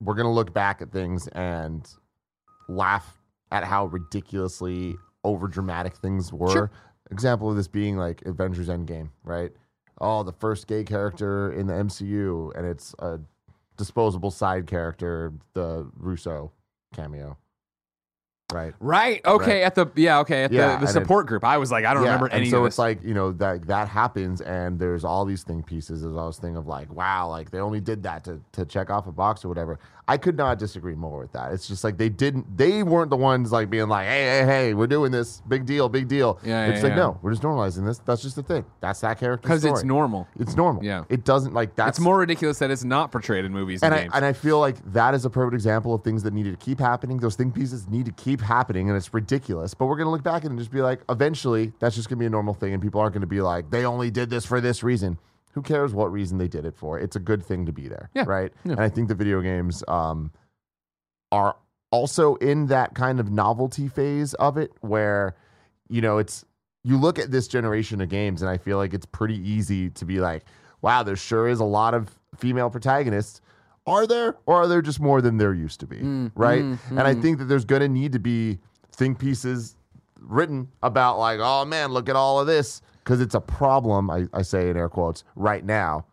[0.00, 1.88] we're going to look back at things and
[2.68, 3.18] laugh
[3.50, 6.50] at how ridiculously overdramatic things were.
[6.50, 6.70] Sure.
[7.10, 9.52] Example of this being like Avengers Endgame, right?
[10.00, 13.20] Oh, the first gay character in the MCU, and it's a
[13.76, 16.52] disposable side character, the Russo
[16.94, 17.36] cameo,
[18.52, 18.74] right?
[18.80, 19.20] Right.
[19.24, 19.62] Okay.
[19.62, 20.20] At the yeah.
[20.20, 20.44] Okay.
[20.44, 22.50] At Yeah, the, the and support group, I was like, I don't remember and any
[22.50, 26.02] so of it's like you know that that happens, and there's all these thing pieces.
[26.02, 28.90] There's all this thing of like, wow, like they only did that to to check
[28.90, 29.78] off a box or whatever.
[30.08, 31.52] I could not disagree more with that.
[31.52, 32.56] It's just like they didn't.
[32.56, 35.88] They weren't the ones like being like, hey, hey, hey, we're doing this, big deal,
[35.88, 36.40] big deal.
[36.44, 36.96] Yeah, it's yeah, like yeah.
[36.96, 37.98] no, we're just normalizing this.
[37.98, 38.64] That's just the thing.
[38.80, 40.26] That's that character because it's normal.
[40.38, 40.84] It's normal.
[40.84, 41.04] Yeah.
[41.08, 44.12] it doesn't like that's It's more ridiculous that it's not portrayed in movies and, and
[44.12, 46.64] I, and I feel like that is a perfect example of things that needed to
[46.64, 47.18] keep happening.
[47.18, 49.74] Those thing pieces need to keep happening, and it's ridiculous.
[49.74, 52.20] But we're going to look back and just be like, eventually, that's just going to
[52.20, 54.44] be a normal thing, and people aren't going to be like, they only did this
[54.44, 55.18] for this reason.
[55.52, 56.98] Who cares what reason they did it for?
[56.98, 58.24] It's a good thing to be there, Yeah.
[58.26, 58.52] right?
[58.64, 58.72] Yeah.
[58.72, 60.32] And I think the video games um,
[61.30, 61.56] are
[61.90, 65.36] also in that kind of novelty phase of it, where
[65.88, 66.44] you know it's
[66.84, 70.04] you look at this generation of games, and I feel like it's pretty easy to
[70.04, 70.44] be like,
[70.80, 73.40] wow, there sure is a lot of female protagonists.
[73.86, 75.98] Are there, or are there just more than there used to be?
[75.98, 76.62] Mm, right?
[76.62, 77.22] mm, and I mm.
[77.22, 78.58] think that there's going to need to be
[78.92, 79.76] think pieces
[80.20, 84.10] written about, like, oh man, look at all of this, because it's a problem.
[84.10, 86.06] I, I say in air quotes right now.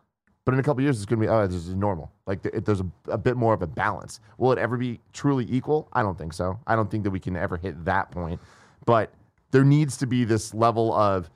[0.46, 2.10] But in a couple years, it's going to be, oh, this is normal.
[2.26, 4.20] Like, th- there's a, a bit more of a balance.
[4.38, 5.86] Will it ever be truly equal?
[5.92, 6.58] I don't think so.
[6.66, 8.40] I don't think that we can ever hit that point.
[8.86, 9.12] But
[9.50, 11.30] there needs to be this level of,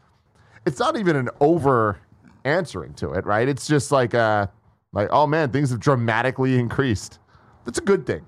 [0.67, 1.99] it's not even an over
[2.45, 3.47] answering to it, right?
[3.47, 4.47] It's just like, uh,
[4.93, 7.19] like, oh man, things have dramatically increased.
[7.67, 8.25] That's a good thing.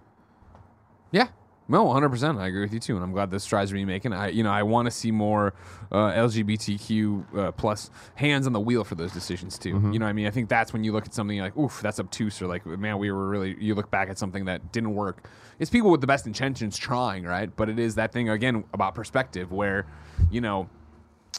[1.10, 1.28] yeah.
[1.68, 2.08] No, 100.
[2.10, 4.12] percent I agree with you too, and I'm glad this strides are being making.
[4.12, 5.52] I, you know, I want to see more
[5.90, 9.70] uh, LGBTQ uh, plus hands on the wheel for those decisions too.
[9.92, 11.80] You know, what I mean, I think that's when you look at something like, oof,
[11.82, 13.56] that's obtuse, or like, man, we were really.
[13.58, 15.28] You look back at something that didn't work.
[15.58, 17.54] It's people with the best intentions trying, right?
[17.54, 19.86] But it is that thing again about perspective, where,
[20.30, 20.68] you know,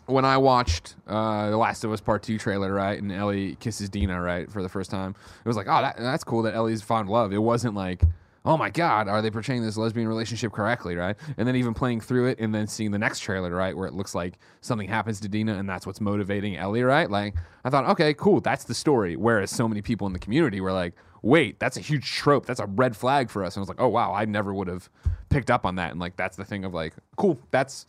[0.07, 3.89] when I watched uh, The Last of Us Part Two trailer, right, and Ellie kisses
[3.89, 6.82] Dina, right, for the first time, it was like, oh, that, that's cool that Ellie's
[6.82, 7.32] found love.
[7.32, 8.01] It wasn't like,
[8.47, 11.17] oh my god, are they portraying this lesbian relationship correctly, right?
[11.35, 13.93] And then even playing through it and then seeing the next trailer, right, where it
[13.93, 17.11] looks like something happens to Dina and that's what's motivating Ellie, right?
[17.11, 17.35] Like,
[17.65, 19.17] I thought, okay, cool, that's the story.
[19.17, 22.45] Whereas so many people in the community were like, wait, that's a huge trope.
[22.45, 23.55] That's a red flag for us.
[23.55, 24.89] And I was like, oh wow, I never would have
[25.27, 25.91] picked up on that.
[25.91, 27.85] And like, that's the thing of like, cool, that's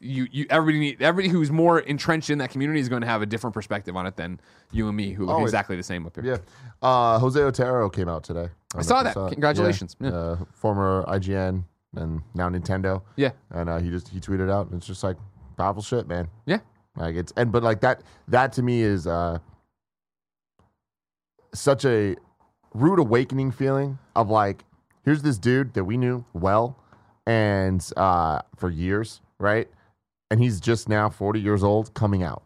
[0.00, 3.22] you, you everybody need, everybody who's more entrenched in that community is going to have
[3.22, 4.40] a different perspective on it than
[4.72, 5.50] you and me who look Always.
[5.50, 6.24] exactly the same up here.
[6.24, 6.88] Yeah.
[6.88, 8.48] Uh, Jose Otero came out today.
[8.74, 9.26] I, don't saw know if you that.
[9.26, 9.32] it.
[9.32, 9.96] Congratulations.
[10.00, 10.08] Yeah.
[10.10, 10.16] Yeah.
[10.16, 11.64] Uh, former IGN
[11.96, 13.02] and now Nintendo.
[13.16, 13.30] Yeah.
[13.50, 15.16] And uh, he just he tweeted out, and it's just like
[15.56, 16.28] powerful shit, man.
[16.46, 16.58] Yeah.
[16.96, 19.38] Like it's and but like that that to me is uh
[21.54, 22.16] such a
[22.74, 24.64] rude awakening feeling of like
[25.04, 26.78] here's this dude that we knew well
[27.26, 29.68] and uh for years, right?
[30.30, 32.42] And he's just now 40 years old coming out.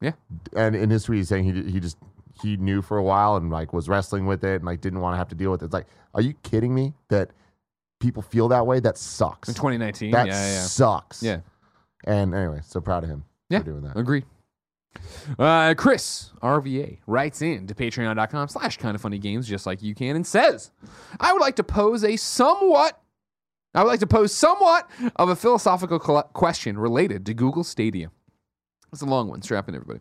[0.00, 0.12] Yeah.
[0.54, 1.96] And in his tweet he's saying he he just
[2.42, 5.14] he knew for a while and like was wrestling with it and like didn't want
[5.14, 5.66] to have to deal with it.
[5.66, 7.30] It's like, are you kidding me that
[7.98, 8.78] people feel that way?
[8.80, 9.48] That sucks.
[9.48, 10.10] In 2019.
[10.10, 10.60] That yeah, yeah.
[10.60, 11.22] sucks.
[11.22, 11.40] Yeah.
[12.04, 13.60] And anyway, so proud of him Yeah.
[13.60, 13.96] for doing that.
[13.96, 14.24] Agreed.
[15.38, 19.94] Uh, Chris RVA writes in to patreon.com slash kind of funny games just like you
[19.94, 20.70] can and says,
[21.20, 23.00] I would like to pose a somewhat,
[23.76, 28.10] I would like to pose somewhat of a philosophical question related to Google Stadia.
[28.90, 29.42] It's a long one.
[29.42, 30.00] Strap in, everybody.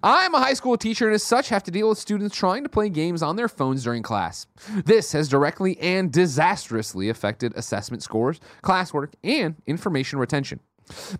[0.00, 2.68] I'm a high school teacher and, as such, have to deal with students trying to
[2.68, 4.46] play games on their phones during class.
[4.84, 10.60] This has directly and disastrously affected assessment scores, classwork, and information retention.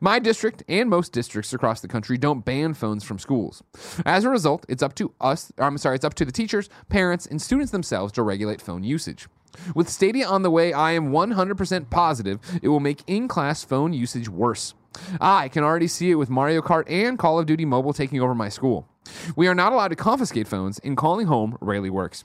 [0.00, 3.64] My district and most districts across the country don't ban phones from schools.
[4.06, 7.26] As a result, it's up to us, I'm sorry, it's up to the teachers, parents,
[7.26, 9.26] and students themselves to regulate phone usage.
[9.74, 13.92] With Stadia on the way, I am 100% positive it will make in class phone
[13.92, 14.74] usage worse.
[15.20, 18.34] I can already see it with Mario Kart and Call of Duty Mobile taking over
[18.34, 18.88] my school.
[19.36, 22.24] We are not allowed to confiscate phones, and calling home rarely works.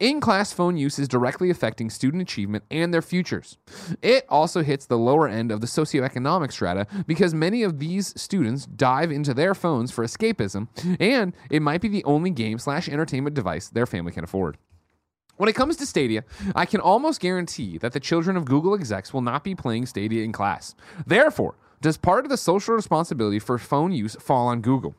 [0.00, 3.58] In class phone use is directly affecting student achievement and their futures.
[4.00, 8.66] It also hits the lower end of the socioeconomic strata because many of these students
[8.66, 10.68] dive into their phones for escapism,
[10.98, 14.56] and it might be the only game slash entertainment device their family can afford.
[15.38, 16.24] When it comes to Stadia,
[16.56, 20.24] I can almost guarantee that the children of Google execs will not be playing Stadia
[20.24, 20.74] in class.
[21.06, 24.96] Therefore, does part of the social responsibility for phone use fall on Google?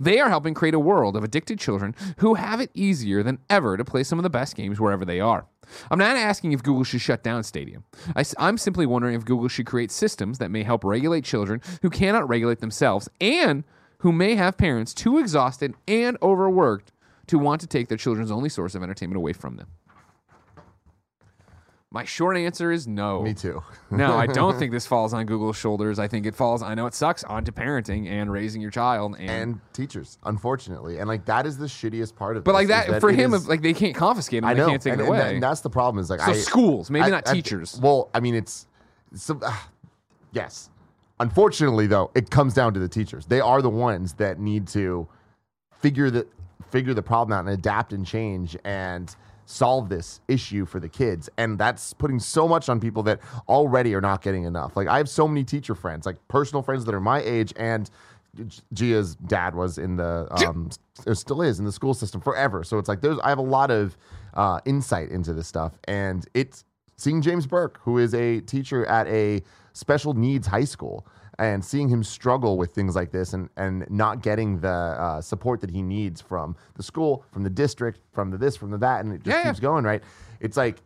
[0.00, 3.76] They are helping create a world of addicted children who have it easier than ever
[3.76, 5.46] to play some of the best games wherever they are.
[5.88, 7.82] I'm not asking if Google should shut down Stadia.
[8.16, 11.90] I, am simply wondering if Google should create systems that may help regulate children who
[11.90, 13.62] cannot regulate themselves and
[13.98, 16.92] who may have parents too exhausted and overworked
[17.28, 19.68] to want to take their children's only source of entertainment away from them.
[21.92, 23.22] My short answer is no.
[23.22, 23.62] Me too.
[23.90, 25.98] no, I don't think this falls on Google's shoulders.
[25.98, 29.16] I think it falls, I know it sucks, onto parenting and raising your child.
[29.18, 32.42] And, and teachers, unfortunately, and like that is the shittiest part of.
[32.42, 32.44] it.
[32.44, 34.44] but like is that, for him, is- like they can't confiscate him.
[34.46, 35.18] I they know, can't take and, it and away.
[35.18, 36.02] that- and that's the problem.
[36.02, 37.78] Is like so I, schools, maybe I- not I- teachers.
[37.80, 38.66] well, I mean, it's
[39.14, 39.68] so, ah,
[40.32, 40.68] yes.
[41.18, 43.24] Unfortunately, though, it comes down to the teachers.
[43.24, 45.08] They are the ones that need to
[45.80, 46.26] figure the
[46.70, 49.14] figure the problem out and adapt and change and
[49.46, 51.30] solve this issue for the kids.
[51.38, 54.76] And that's putting so much on people that already are not getting enough.
[54.76, 57.88] Like I have so many teacher friends, like personal friends that are my age and
[58.74, 60.68] Gia's dad was in the um
[61.06, 62.64] or still is in the school system forever.
[62.64, 63.96] So it's like there's I have a lot of
[64.34, 66.64] uh, insight into this stuff and it's
[66.96, 69.42] seeing James Burke, who is a teacher at a
[69.72, 71.06] special needs high school,
[71.38, 75.60] and seeing him struggle with things like this and, and not getting the uh, support
[75.60, 79.04] that he needs from the school, from the district, from the this, from the that,
[79.04, 80.02] and it just Yeah, keeps going, right?
[80.40, 80.82] It's like,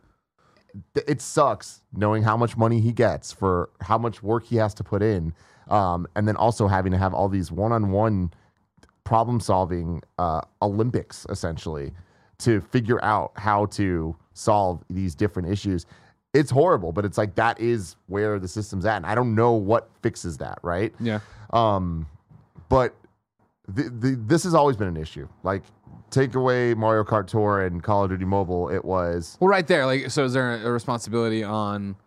[0.95, 4.83] it sucks knowing how much money he gets for how much work he has to
[4.83, 5.33] put in.
[5.69, 8.31] Um, and then also having to have all these one on one
[9.03, 11.91] problem solving uh, Olympics essentially
[12.39, 15.85] to figure out how to solve these different issues.
[16.33, 18.97] It's horrible, but it's like that is where the system's at.
[18.97, 20.93] And I don't know what fixes that, right?
[20.99, 21.19] yeah.
[21.51, 22.07] Um,
[22.69, 22.95] but
[23.67, 25.27] the, the, this has always been an issue.
[25.43, 25.63] Like,
[26.09, 29.85] take away Mario Kart Tour and Call of Duty Mobile, it was Well, right there.
[29.85, 31.97] Like, so is there a responsibility on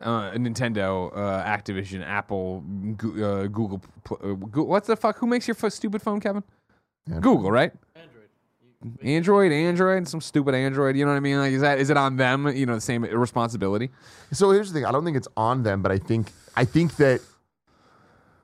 [0.00, 2.60] uh, Nintendo, uh, Activision, Apple,
[2.96, 3.08] Go-
[3.42, 5.18] uh, Google, pl- uh, Goo- What's the fuck?
[5.18, 6.44] Who makes your f- stupid phone, Kevin?
[7.06, 7.22] Android.
[7.24, 7.72] Google, right?
[7.96, 8.11] Android.
[9.02, 10.96] Android, Android, some stupid Android.
[10.96, 11.38] You know what I mean?
[11.38, 12.46] Like, is that is it on them?
[12.48, 13.90] You know, the same responsibility.
[14.32, 14.86] So here's the thing.
[14.86, 17.20] I don't think it's on them, but I think I think that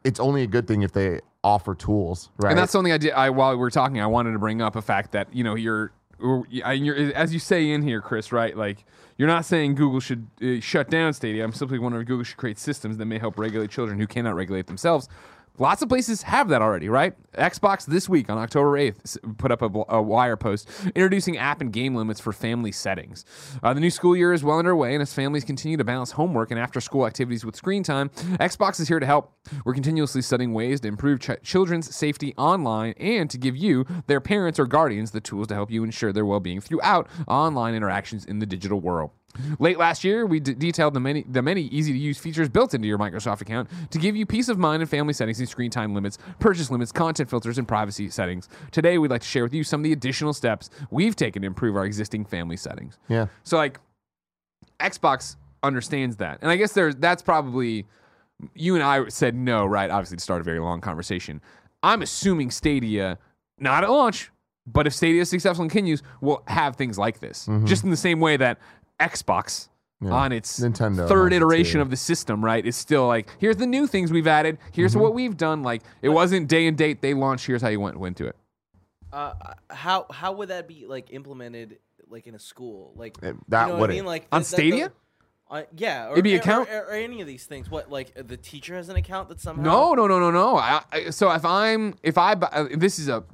[0.04, 2.50] it's only a good thing if they offer tools, right?
[2.50, 3.12] And that's something I did.
[3.12, 5.54] I while we were talking, I wanted to bring up a fact that you know
[5.54, 8.32] you're, you're as you say in here, Chris.
[8.32, 8.56] Right?
[8.56, 8.84] Like
[9.16, 11.44] you're not saying Google should uh, shut down Stadia.
[11.44, 14.34] I'm simply wondering if Google should create systems that may help regulate children who cannot
[14.34, 15.08] regulate themselves.
[15.60, 17.14] Lots of places have that already, right?
[17.32, 21.72] Xbox this week on October 8th put up a, a wire post introducing app and
[21.72, 23.24] game limits for family settings.
[23.60, 26.52] Uh, the new school year is well underway, and as families continue to balance homework
[26.52, 29.32] and after school activities with screen time, Xbox is here to help.
[29.64, 34.20] We're continuously studying ways to improve ch- children's safety online and to give you, their
[34.20, 38.24] parents or guardians, the tools to help you ensure their well being throughout online interactions
[38.24, 39.10] in the digital world.
[39.58, 42.74] Late last year, we d- detailed the many the many easy to use features built
[42.74, 45.70] into your Microsoft account to give you peace of mind in family settings and screen
[45.70, 48.48] time limits, purchase limits, content filters, and privacy settings.
[48.72, 51.46] Today, we'd like to share with you some of the additional steps we've taken to
[51.46, 52.98] improve our existing family settings.
[53.08, 53.26] yeah.
[53.44, 53.78] So, like,
[54.80, 57.86] Xbox understands that, and I guess there's that's probably
[58.54, 59.90] you and I said no, right?
[59.90, 61.40] Obviously, to start a very long conversation.
[61.82, 63.18] I'm assuming Stadia,
[63.58, 64.30] not at launch,
[64.66, 67.66] but if Stadia is successful and continues, will have things like this, mm-hmm.
[67.66, 68.58] just in the same way that
[69.00, 69.68] Xbox.
[70.00, 70.10] Yeah.
[70.10, 71.82] On its Nintendo third iteration too.
[71.82, 72.64] of the system, right?
[72.64, 74.58] Is still like, here's the new things we've added.
[74.72, 75.00] Here's Mm-hmm.
[75.00, 75.64] what we've done.
[75.64, 77.02] Like, it wasn't day and date.
[77.02, 77.46] They launched.
[77.46, 78.36] Here's how you went went to it.
[79.12, 79.32] Uh,
[79.70, 81.78] how how would that be like implemented
[82.08, 82.92] like in a school?
[82.94, 83.96] Like you that know what I wouldn't.
[83.98, 84.04] mean?
[84.06, 84.88] Like On the- the- Stadia?
[84.88, 84.94] the-
[85.50, 87.68] uh, yeah, or, It'd be or- account- or, or any of these things.
[87.68, 89.62] What like uh, the teacher has an account that somehow?
[89.62, 90.58] No, no, no, no, no.
[90.58, 93.24] I, I, so if I'm, if I, uh, this is a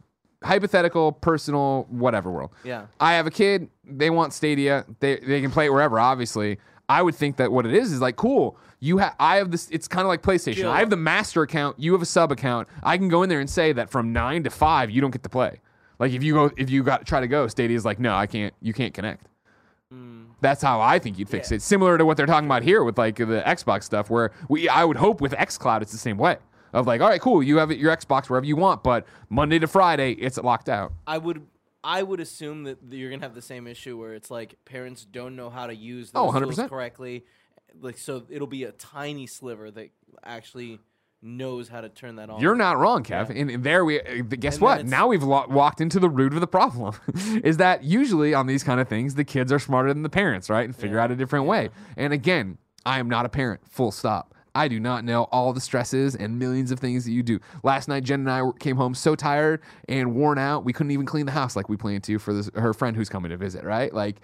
[0.44, 2.50] hypothetical, personal, whatever world.
[2.64, 2.86] Yeah.
[3.00, 3.68] I have a kid.
[3.84, 4.84] They want Stadia.
[5.00, 5.98] They they can play it wherever.
[5.98, 8.56] Obviously, I would think that what it is is like cool.
[8.80, 9.68] You have I have this.
[9.70, 10.56] It's kind of like PlayStation.
[10.56, 10.70] Deal.
[10.70, 11.80] I have the master account.
[11.80, 12.68] You have a sub account.
[12.82, 15.22] I can go in there and say that from nine to five, you don't get
[15.22, 15.60] to play.
[15.98, 18.26] Like if you go, if you got try to go, Stadia is like, no, I
[18.26, 18.52] can't.
[18.60, 19.26] You can't connect.
[19.90, 20.24] Hmm.
[20.40, 21.56] That's how I think you'd fix Yeah.
[21.56, 21.62] it.
[21.62, 24.84] Similar to what they're talking about here with like the Xbox stuff, where we I
[24.84, 26.36] would hope with XCloud it's the same way.
[26.74, 29.58] Of like, all right, cool, you have it, your Xbox wherever you want, but Monday
[29.60, 30.92] to Friday it's locked out.
[31.06, 31.46] I would
[31.82, 35.36] I would assume that you're gonna have the same issue where it's like parents don't
[35.36, 36.68] know how to use Oh, those tools 100%.
[36.68, 37.24] correctly.
[37.80, 39.90] Like so, it'll be a tiny sliver that
[40.24, 40.80] actually
[41.22, 42.40] knows how to turn that on.
[42.40, 43.30] You're not wrong, Kev.
[43.30, 44.78] And, and there we uh, guess And then what?
[44.80, 46.94] it's- Now we've lo- walked into the root of the problem.
[47.44, 50.50] is that usually on these kind of things, the kids are smarter than the parents,
[50.50, 50.64] right?
[50.64, 51.70] And figure out a different way.
[51.96, 53.60] And again, I am not a parent.
[53.68, 54.33] Full stop.
[54.54, 57.40] I do not know all the stresses and millions of things that you do.
[57.62, 61.06] Last night, Jen and I came home so tired and worn out, we couldn't even
[61.06, 63.64] clean the house like we planned to for this, her friend who's coming to visit,
[63.64, 63.92] right?
[63.92, 64.16] Like,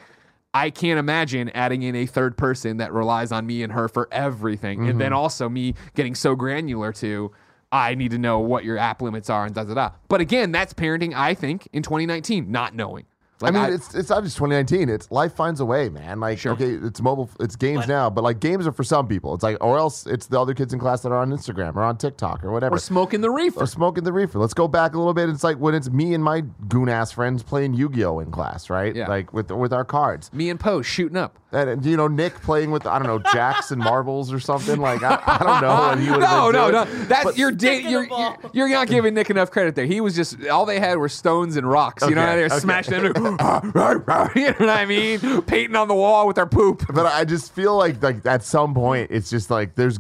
[0.53, 4.09] I can't imagine adding in a third person that relies on me and her for
[4.11, 4.89] everything.
[4.89, 5.19] And then mm-hmm.
[5.19, 7.31] also me getting so granular to,
[7.71, 9.91] I need to know what your app limits are and da da da.
[10.09, 13.07] But again, that's parenting, I think, in 2019, not knowing.
[13.43, 14.89] Like, I mean, it's it's not just 2019.
[14.89, 16.21] It's life finds a way, man.
[16.21, 16.53] Like, Sure.
[16.53, 19.35] okay, it's mobile, it's games But- now, but like games are for some people.
[19.35, 21.83] It's like, or else it's the other kids in class that are on Instagram or
[21.83, 22.73] on TikTok or whatever.
[22.73, 23.61] we're smoking the reefer.
[23.63, 24.39] or smoking the reefer.
[24.39, 25.29] Let's go back a little bit.
[25.29, 28.31] It's like when it's me and my goon ass friends playing Yu Gi Oh in
[28.31, 28.95] class, right?
[28.95, 29.09] Yeah.
[29.09, 30.31] Like with with our cards.
[30.33, 31.39] Me and Poe shooting up.
[31.53, 34.79] And, and, you know Nick playing with I don't know jacks and marbles or something.
[34.81, 36.21] Like I, I don't know what he would.
[36.21, 36.85] no, no, no.
[36.85, 39.87] That's But- you're, da- you're, you're you're not giving Nick enough credit there.
[39.87, 42.03] He was just all they had were stones and rocks.
[42.09, 42.59] You know, they're okay.
[42.59, 43.30] smashing them.
[44.37, 45.43] you know what I mean?
[45.43, 46.85] Painting on the wall with their poop.
[46.95, 49.99] But I just feel like like at some point it's just like there's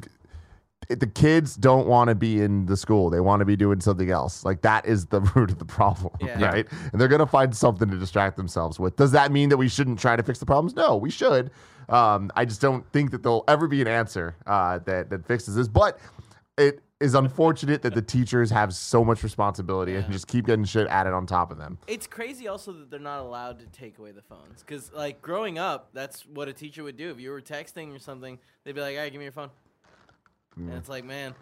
[0.89, 3.11] the kids don't want to be in the school.
[3.11, 4.45] They want to be doing something else.
[4.45, 6.43] Like that is the root of the problem, Yeah.
[6.45, 6.67] right?
[6.93, 8.97] And they're gonna find something to distract themselves with.
[8.97, 10.75] Does that mean that we shouldn't try to fix the problems?
[10.75, 11.51] No, we should.
[11.89, 15.55] Um, I just don't think that there'll ever be an answer uh, that that fixes
[15.55, 15.69] this.
[15.69, 15.99] But
[16.59, 20.87] it is unfortunate that the teachers have so much responsibility and just keep getting shit
[20.89, 21.79] added on top of them.
[21.87, 25.59] It's crazy also that they're not allowed to take away the phones because like growing
[25.59, 27.11] up, that's what a teacher would do.
[27.11, 29.49] If you were texting or something, they'd be like, "All right, give me your phone,"
[30.57, 31.35] and it's like, man,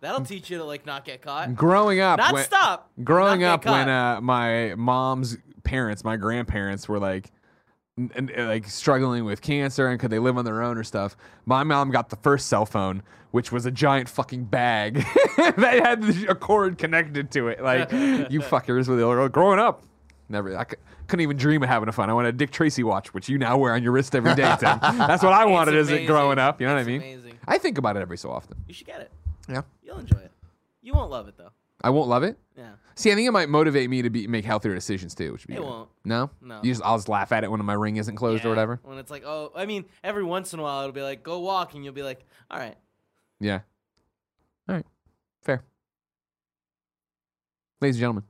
[0.00, 2.90] that'll teach you to like not get caught, Growing up, not when- stop.
[3.02, 7.32] growing not up when uh, my mom's parents, my grandparents were like,
[8.16, 11.16] n- n- like struggling with cancer and could they live on their own or stuff.
[11.46, 14.94] My mom got the first cell phone, which was a giant fucking bag
[15.36, 17.62] that had a cord connected to it.
[17.62, 19.32] Like you fuckers with it.
[19.32, 19.82] Growing up,
[20.28, 20.56] never.
[20.56, 20.76] I c-
[21.06, 22.08] couldn't even dream of having a phone.
[22.08, 24.54] I wanted a Dick Tracy watch, which you now wear on your wrist every day.
[24.60, 24.78] Tim.
[24.80, 26.06] That's what I It's wanted as it amazing.
[26.06, 26.60] growing up.
[26.60, 27.00] You know what I It's mean?
[27.02, 27.38] amazing.
[27.48, 28.56] I think about it every so often.
[28.68, 29.10] you should get it.
[29.48, 30.30] Yeah, You'll enjoy it.
[30.82, 31.50] You won't love it though.
[31.82, 32.38] I won't love it.
[32.56, 32.70] Yeah.
[33.00, 35.32] See, I think it might motivate me to be make healthier decisions too.
[35.32, 35.64] Which would be It good.
[35.66, 35.88] won't.
[36.04, 36.60] No, No.
[36.62, 38.80] You just, I'll just laugh at it when my ring isn't closed or Yeah, whatever.
[38.82, 41.38] When it's like, oh, I mean, every once in a while it'll be like, go
[41.40, 42.76] walk, and you'll be like, all right.
[43.40, 43.60] Yeah.
[44.68, 44.84] All right.
[45.42, 45.64] Fair.
[47.80, 48.24] Ladies and gentlemen,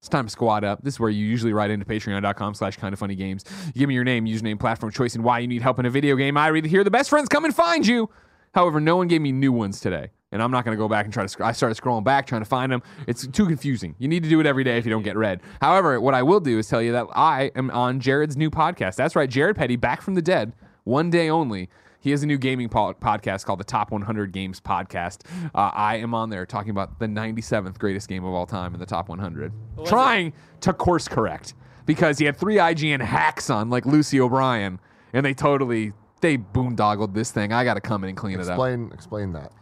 [0.00, 0.82] It's time to squad up.
[0.82, 3.44] This is where you usually write into patreon.com slash kind of funny games.
[3.66, 5.90] You give me your name, username, platform choice, and why you need help in a
[5.90, 6.38] video game.
[6.38, 6.82] I read it here.
[6.82, 8.08] The best friends come and find you.
[8.54, 10.12] However, no one gave me new ones today.
[10.30, 11.28] And I'm not going to go back and try to.
[11.28, 12.82] Sc- I started scrolling back trying to find them.
[13.06, 13.94] It's too confusing.
[13.98, 15.40] You need to do it every day if you don't get read.
[15.60, 18.96] However, what I will do is tell you that I am on Jared's new podcast.
[18.96, 20.52] That's right, Jared Petty, back from the dead,
[20.84, 21.70] one day only.
[22.00, 25.22] He has a new gaming po- podcast called the Top 100 Games Podcast.
[25.54, 28.78] Uh, I am on there talking about the 97th greatest game of all time in
[28.80, 31.54] the top 100, was trying to course correct
[31.86, 34.78] because he had three IGN hacks on like Lucy O'Brien,
[35.12, 37.52] and they totally they boondoggled this thing.
[37.52, 38.50] I got to come in and clean it up.
[38.50, 39.52] Explain explain that.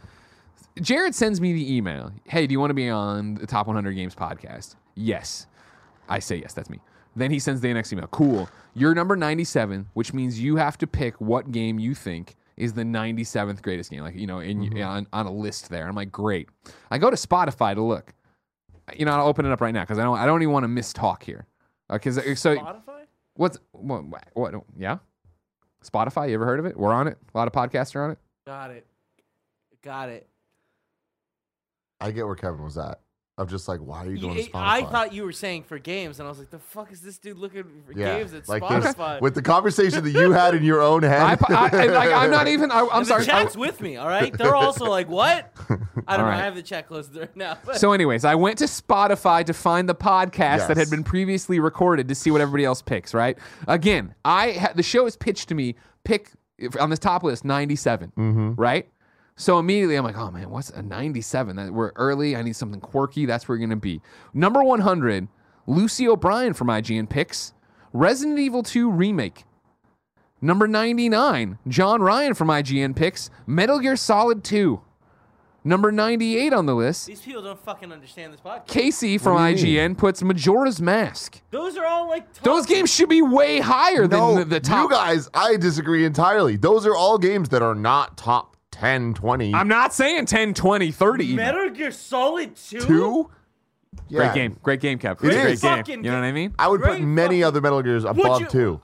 [0.81, 2.13] Jared sends me the email.
[2.25, 4.77] Hey, do you want to be on the Top 100 Games podcast?
[4.95, 5.47] Yes.
[6.09, 6.81] I say yes, that's me.
[7.15, 8.07] Then he sends the next email.
[8.09, 8.49] Cool.
[8.75, 12.83] You're number 97, which means you have to pick what game you think is the
[12.83, 14.83] 97th greatest game, like, you know, in, mm-hmm.
[14.83, 15.89] on, on a list there.
[15.89, 16.49] I'm like, great.
[16.91, 18.13] I go to Spotify to look.
[18.95, 20.65] You know, I'll open it up right now because I don't, I don't even want
[20.65, 21.47] to miss talk here.
[21.89, 23.05] Uh, because uh, so Spotify?
[23.35, 24.05] what's what,
[24.35, 24.55] what?
[24.77, 24.99] Yeah,
[25.85, 26.29] Spotify.
[26.29, 26.77] You ever heard of it?
[26.77, 27.19] We're on it.
[27.35, 28.19] A lot of podcasts are on it.
[28.47, 28.87] Got it.
[29.83, 30.29] Got it.
[32.01, 33.01] I get where Kevin was at.
[33.39, 34.51] Of just like, why are you going to Spotify?
[34.55, 37.19] I thought you were saying for games, and I was like, the fuck is this
[37.19, 39.21] dude looking for yeah, games at like there's- Spotify?
[39.21, 41.21] with the conversation that you had in your own head.
[41.21, 42.71] I, I, I, I'm not even.
[42.71, 43.27] I, I'm And sorry.
[43.27, 44.33] The I- chat's with me, all right?
[44.33, 45.53] They're also like, what?
[46.09, 46.31] I don't know.
[46.31, 46.41] right.
[46.41, 47.59] I have the chat closed right now.
[47.63, 51.61] But So, anyways, I went to Spotify to find the podcast that had been previously
[51.61, 53.13] recorded to see what everybody else picks.
[53.13, 53.37] Right?
[53.69, 55.75] Again, I ha- the show is pitched to me.
[56.05, 56.31] Pick
[56.81, 58.13] on this top list 97.
[58.17, 58.53] Mm-hmm.
[58.55, 58.89] Right?
[59.37, 61.57] So immediately I'm like, oh man, what's a 97?
[61.57, 62.35] That we're early.
[62.35, 63.27] I need something quirky.
[63.27, 64.01] That's where you're gonna be.
[64.33, 65.29] Number 100,
[65.67, 67.53] Lucy O'Brien from IGN picks
[67.93, 69.45] Resident Evil 2 remake.
[70.41, 74.81] Number 99, John Ryan from IGN picks Metal Gear Solid 2.
[75.65, 78.69] Number 98 on the list, these people don't fucking understand this podcast.
[78.69, 81.43] Casey from What do you IGN puts Majora's Mask.
[81.51, 84.61] Those are all like top Those games should be way higher no, than the, the
[84.61, 84.85] top.
[84.85, 86.57] you guys, I disagree entirely.
[86.57, 89.55] Those are all games that are not top 10, 20.
[89.55, 91.25] I'm not saying 10, 20, 30.
[91.25, 91.37] even.
[91.37, 92.81] Metal Gear Solid 2?
[92.81, 93.31] two.
[94.09, 94.19] Yeah.
[94.19, 94.57] Great game.
[94.63, 95.13] Great game, Kev.
[95.13, 95.61] It's It great is.
[95.63, 95.77] game.
[95.79, 96.55] Fucking You know what I mean?
[96.59, 98.81] I would put many other Metal Gears above you- two.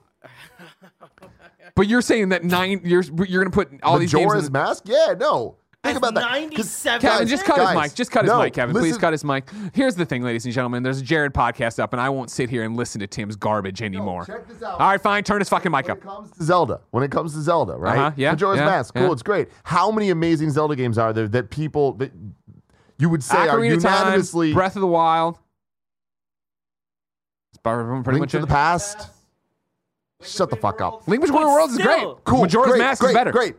[1.75, 4.83] But you're saying that nine you're you're gonna put all these games Majora's in, Mask?
[4.85, 5.55] Yeah, no.
[5.83, 6.23] Think about that.
[6.23, 6.31] 'Cause-
[6.85, 7.01] 97.
[7.01, 7.93] Kevin, just cut his mic.
[7.93, 8.73] Just cut his mic, Kevin.
[8.73, 9.49] Please cut his mic.
[9.73, 10.81] Here's the thing, ladies and gentlemen.
[10.81, 13.81] There's a Jared podcast up, and I won't sit here and listen to Tim's garbage
[13.81, 14.25] anymore.
[14.25, 14.79] check this out.
[14.79, 15.25] All right, fine.
[15.25, 15.97] Turn his fucking mic When up.
[15.97, 17.97] it comes to Zelda, when it comes to Zelda, right?
[17.97, 19.11] Uh-huh, yeah, Majora's yeah, Mask, cool, yeah.
[19.11, 19.49] it's great.
[19.63, 22.11] How many amazing Zelda games are there that people that
[22.97, 25.37] you would say are Ocarina Time, unanimously Breath of the Wild.
[27.51, 28.41] It's pretty much to it.
[28.41, 29.09] the Past?
[30.21, 31.05] Shut the fuck up.
[31.09, 32.07] Link Between Worlds is great.
[32.23, 32.41] Cool.
[32.43, 33.31] Majora's great, Mask great, is better.
[33.33, 33.55] Great.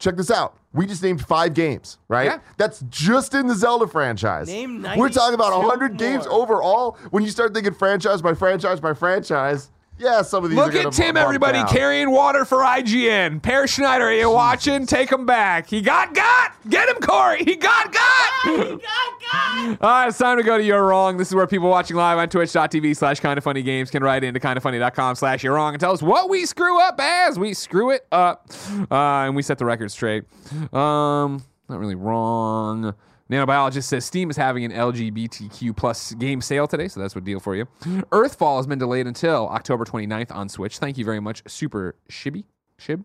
[0.00, 0.56] Check this out.
[0.72, 2.26] We just named five games, right?
[2.26, 2.38] Yeah.
[2.58, 4.48] That's just in the Zelda franchise.
[4.48, 6.98] Name We're talking about 92 100 games overall.
[7.10, 10.86] When you start thinking franchise by franchise by franchise, yeah, some of these Look are
[10.88, 11.68] at Tim, everybody, down.
[11.68, 13.42] carrying water for IGN.
[13.42, 14.86] Peer Schneider, are you watching?
[14.86, 15.68] Take him back.
[15.68, 16.52] He got got.
[16.68, 17.44] Get him, Corey.
[17.44, 18.32] He got got.
[18.44, 19.78] God, God.
[19.80, 21.16] All right, it's time to go to You're Wrong.
[21.16, 24.22] This is where people watching live on twitch.tv slash kind of funny games can write
[24.24, 27.90] into kindafunny.com slash You're Wrong and tell us what we screw up as we screw
[27.90, 28.48] it up.
[28.90, 28.94] Uh,
[29.26, 30.24] and we set the record straight.
[30.72, 32.94] Um, not really wrong.
[33.30, 37.40] Nanobiologist says Steam is having an LGBTQ plus game sale today, so that's what deal
[37.40, 37.66] for you.
[38.10, 40.78] Earthfall has been delayed until October 29th on Switch.
[40.78, 42.44] Thank you very much, Super Shibby.
[42.80, 43.04] Shib?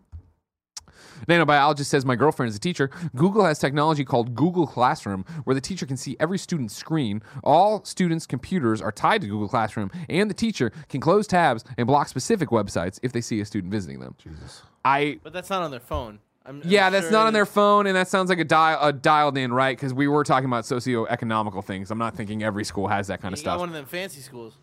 [1.27, 2.89] Nanobiologist says my girlfriend is a teacher.
[3.15, 7.21] Google has technology called Google Classroom, where the teacher can see every student's screen.
[7.43, 11.87] All students' computers are tied to Google Classroom, and the teacher can close tabs and
[11.87, 14.15] block specific websites if they see a student visiting them.
[14.17, 14.63] Jesus.
[14.85, 16.19] I But that's not on their phone.
[16.45, 18.79] I'm, I'm yeah, that's sure not on their phone, and that sounds like a, dial,
[18.81, 21.89] a dialed in right because we were talking about socioeconomical things.
[21.89, 23.59] I'm not thinking every school has that kind of You got stuff.
[23.59, 24.57] one of them fancy schools.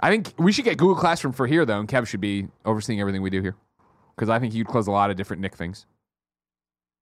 [0.00, 3.00] I think we should get Google Classroom for here though, and Kev should be overseeing
[3.00, 3.56] everything we do here
[4.16, 5.86] because I think you'd close a lot of different Nick things.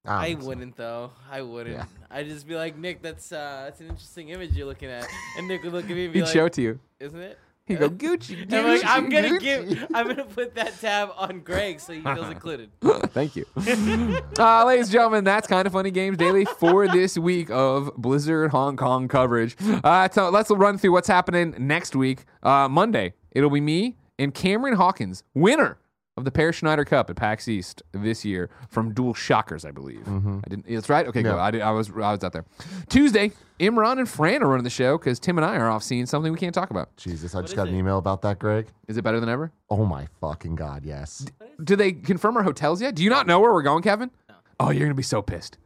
[0.05, 1.11] don't I wouldn't though.
[1.30, 1.76] I wouldn't.
[1.76, 1.84] Yeah.
[2.11, 5.07] I'd just be like, Nick, that's uh, that's an interesting image you're looking at,
[5.38, 6.78] and Nick would look at me and be He'd like, show it to you.
[7.01, 7.38] "Isn't it?"
[7.71, 8.43] He'd go Gucci.
[8.43, 11.93] And I'm like, I'm gonna Gucci." give, I'm gonna put that tab on Greg so
[11.93, 12.71] he feels included.
[12.83, 13.47] Thank you.
[14.39, 18.51] uh, ladies and gentlemen, that's kind of funny games daily for this week of Blizzard
[18.51, 19.57] Hong Kong coverage.
[19.85, 22.25] Uh, so let's run through what's happening next week.
[22.43, 25.79] Uh, Monday, it'll be me and Cameron Hawkins, winner
[26.21, 30.01] of the Peer Schneider Cup at PAX East this year from DualShockers, I believe.
[30.01, 30.39] Mm-hmm.
[30.45, 30.66] I didn't.
[30.68, 31.07] That's right.
[31.07, 31.31] Okay, Yeah.
[31.33, 31.39] good.
[31.39, 32.45] I, did, I was I was out there.
[32.89, 36.07] Tuesday, Imran and Fran are running the show because Tim and I are off seeing
[36.07, 36.97] something we can't talk about.
[36.97, 38.68] Jesus, I just is got an email about that, Greg.
[38.87, 39.51] Is it better than ever?
[39.68, 41.27] Oh my fucking god, yes.
[41.64, 42.95] Do they confirm our hotels yet?
[42.95, 44.11] Do you not know where we're going, Kevin?
[44.59, 45.59] Oh, you're gonna be so pissed.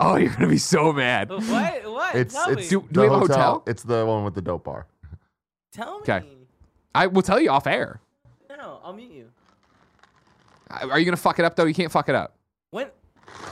[0.00, 1.28] Oh, you're gonna be so mad.
[1.30, 1.42] what?
[1.90, 2.14] What?
[2.14, 2.80] It's Tell it's me.
[2.80, 3.62] Do- do the we have a hotel?
[3.66, 4.86] It's the one with the dope bar.
[5.72, 6.00] Tell me.
[6.02, 6.24] Okay.
[6.94, 8.00] I will tell you off air.
[8.48, 9.26] No, I'll meet you.
[10.82, 11.64] Are you gonna fuck it up though?
[11.64, 12.36] You can't fuck it up.
[12.70, 12.88] When?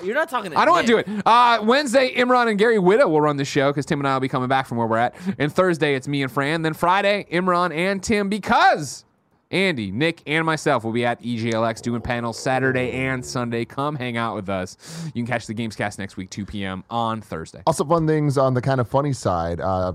[0.03, 1.27] You're not talking to I don't want to do it.
[1.27, 4.21] Uh, Wednesday, Imran and Gary Whitta will run the show because Tim and I will
[4.21, 5.15] be coming back from where we're at.
[5.39, 6.63] And Thursday, it's me and Fran.
[6.63, 9.05] Then Friday, Imran and Tim because
[9.51, 13.65] Andy, Nick, and myself will be at EGLX doing panels Saturday and Sunday.
[13.65, 14.77] Come hang out with us.
[15.07, 16.83] You can catch the Gamescast next week, 2 p.m.
[16.91, 17.63] on Thursday.
[17.67, 19.61] Also, fun things on the kind of funny side.
[19.61, 19.93] Uh,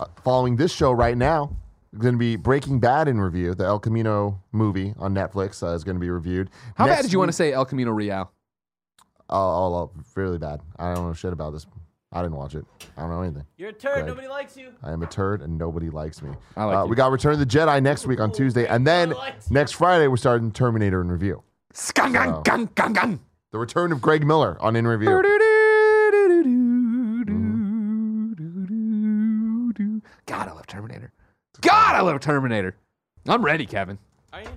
[0.00, 1.56] uh, following this show right now,
[1.96, 3.54] going to be Breaking Bad in review.
[3.54, 6.50] The El Camino movie on Netflix uh, is going to be reviewed.
[6.74, 8.30] How Next bad did you want to say El Camino Real?
[9.30, 10.60] Oh, oh, oh, fairly bad.
[10.78, 11.66] I don't know shit about this.
[12.10, 12.64] I didn't watch it.
[12.96, 13.44] I don't know anything.
[13.58, 13.94] You're a turd.
[13.94, 14.06] Greg.
[14.06, 14.70] Nobody likes you.
[14.82, 16.30] I am a turd and nobody likes me.
[16.56, 16.88] I like uh, you.
[16.88, 20.08] We got Return of the Jedi next week on Tuesday, and then Nobody next Friday
[20.08, 21.42] we're starting Terminator in review.
[21.74, 23.20] Skung, gun, So- gun, gun, gun.
[23.50, 25.08] The return of Greg Miller on in review.
[30.26, 31.12] God, I love Terminator.
[31.60, 32.76] God, I love Terminator.
[33.26, 33.98] I'm ready, Kevin.
[34.32, 34.48] Are you?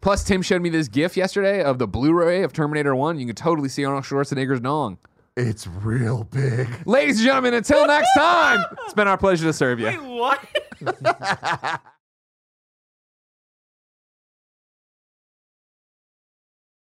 [0.00, 3.18] Plus, Tim showed me this GIF yesterday of the Blu-ray of Terminator 1.
[3.18, 4.98] You can totally see Arnold Schwarzenegger's dong.
[5.36, 6.68] It's real big.
[6.86, 9.86] Ladies and gentlemen, until next time, it's been our pleasure to serve you.
[9.86, 11.80] Wait, what?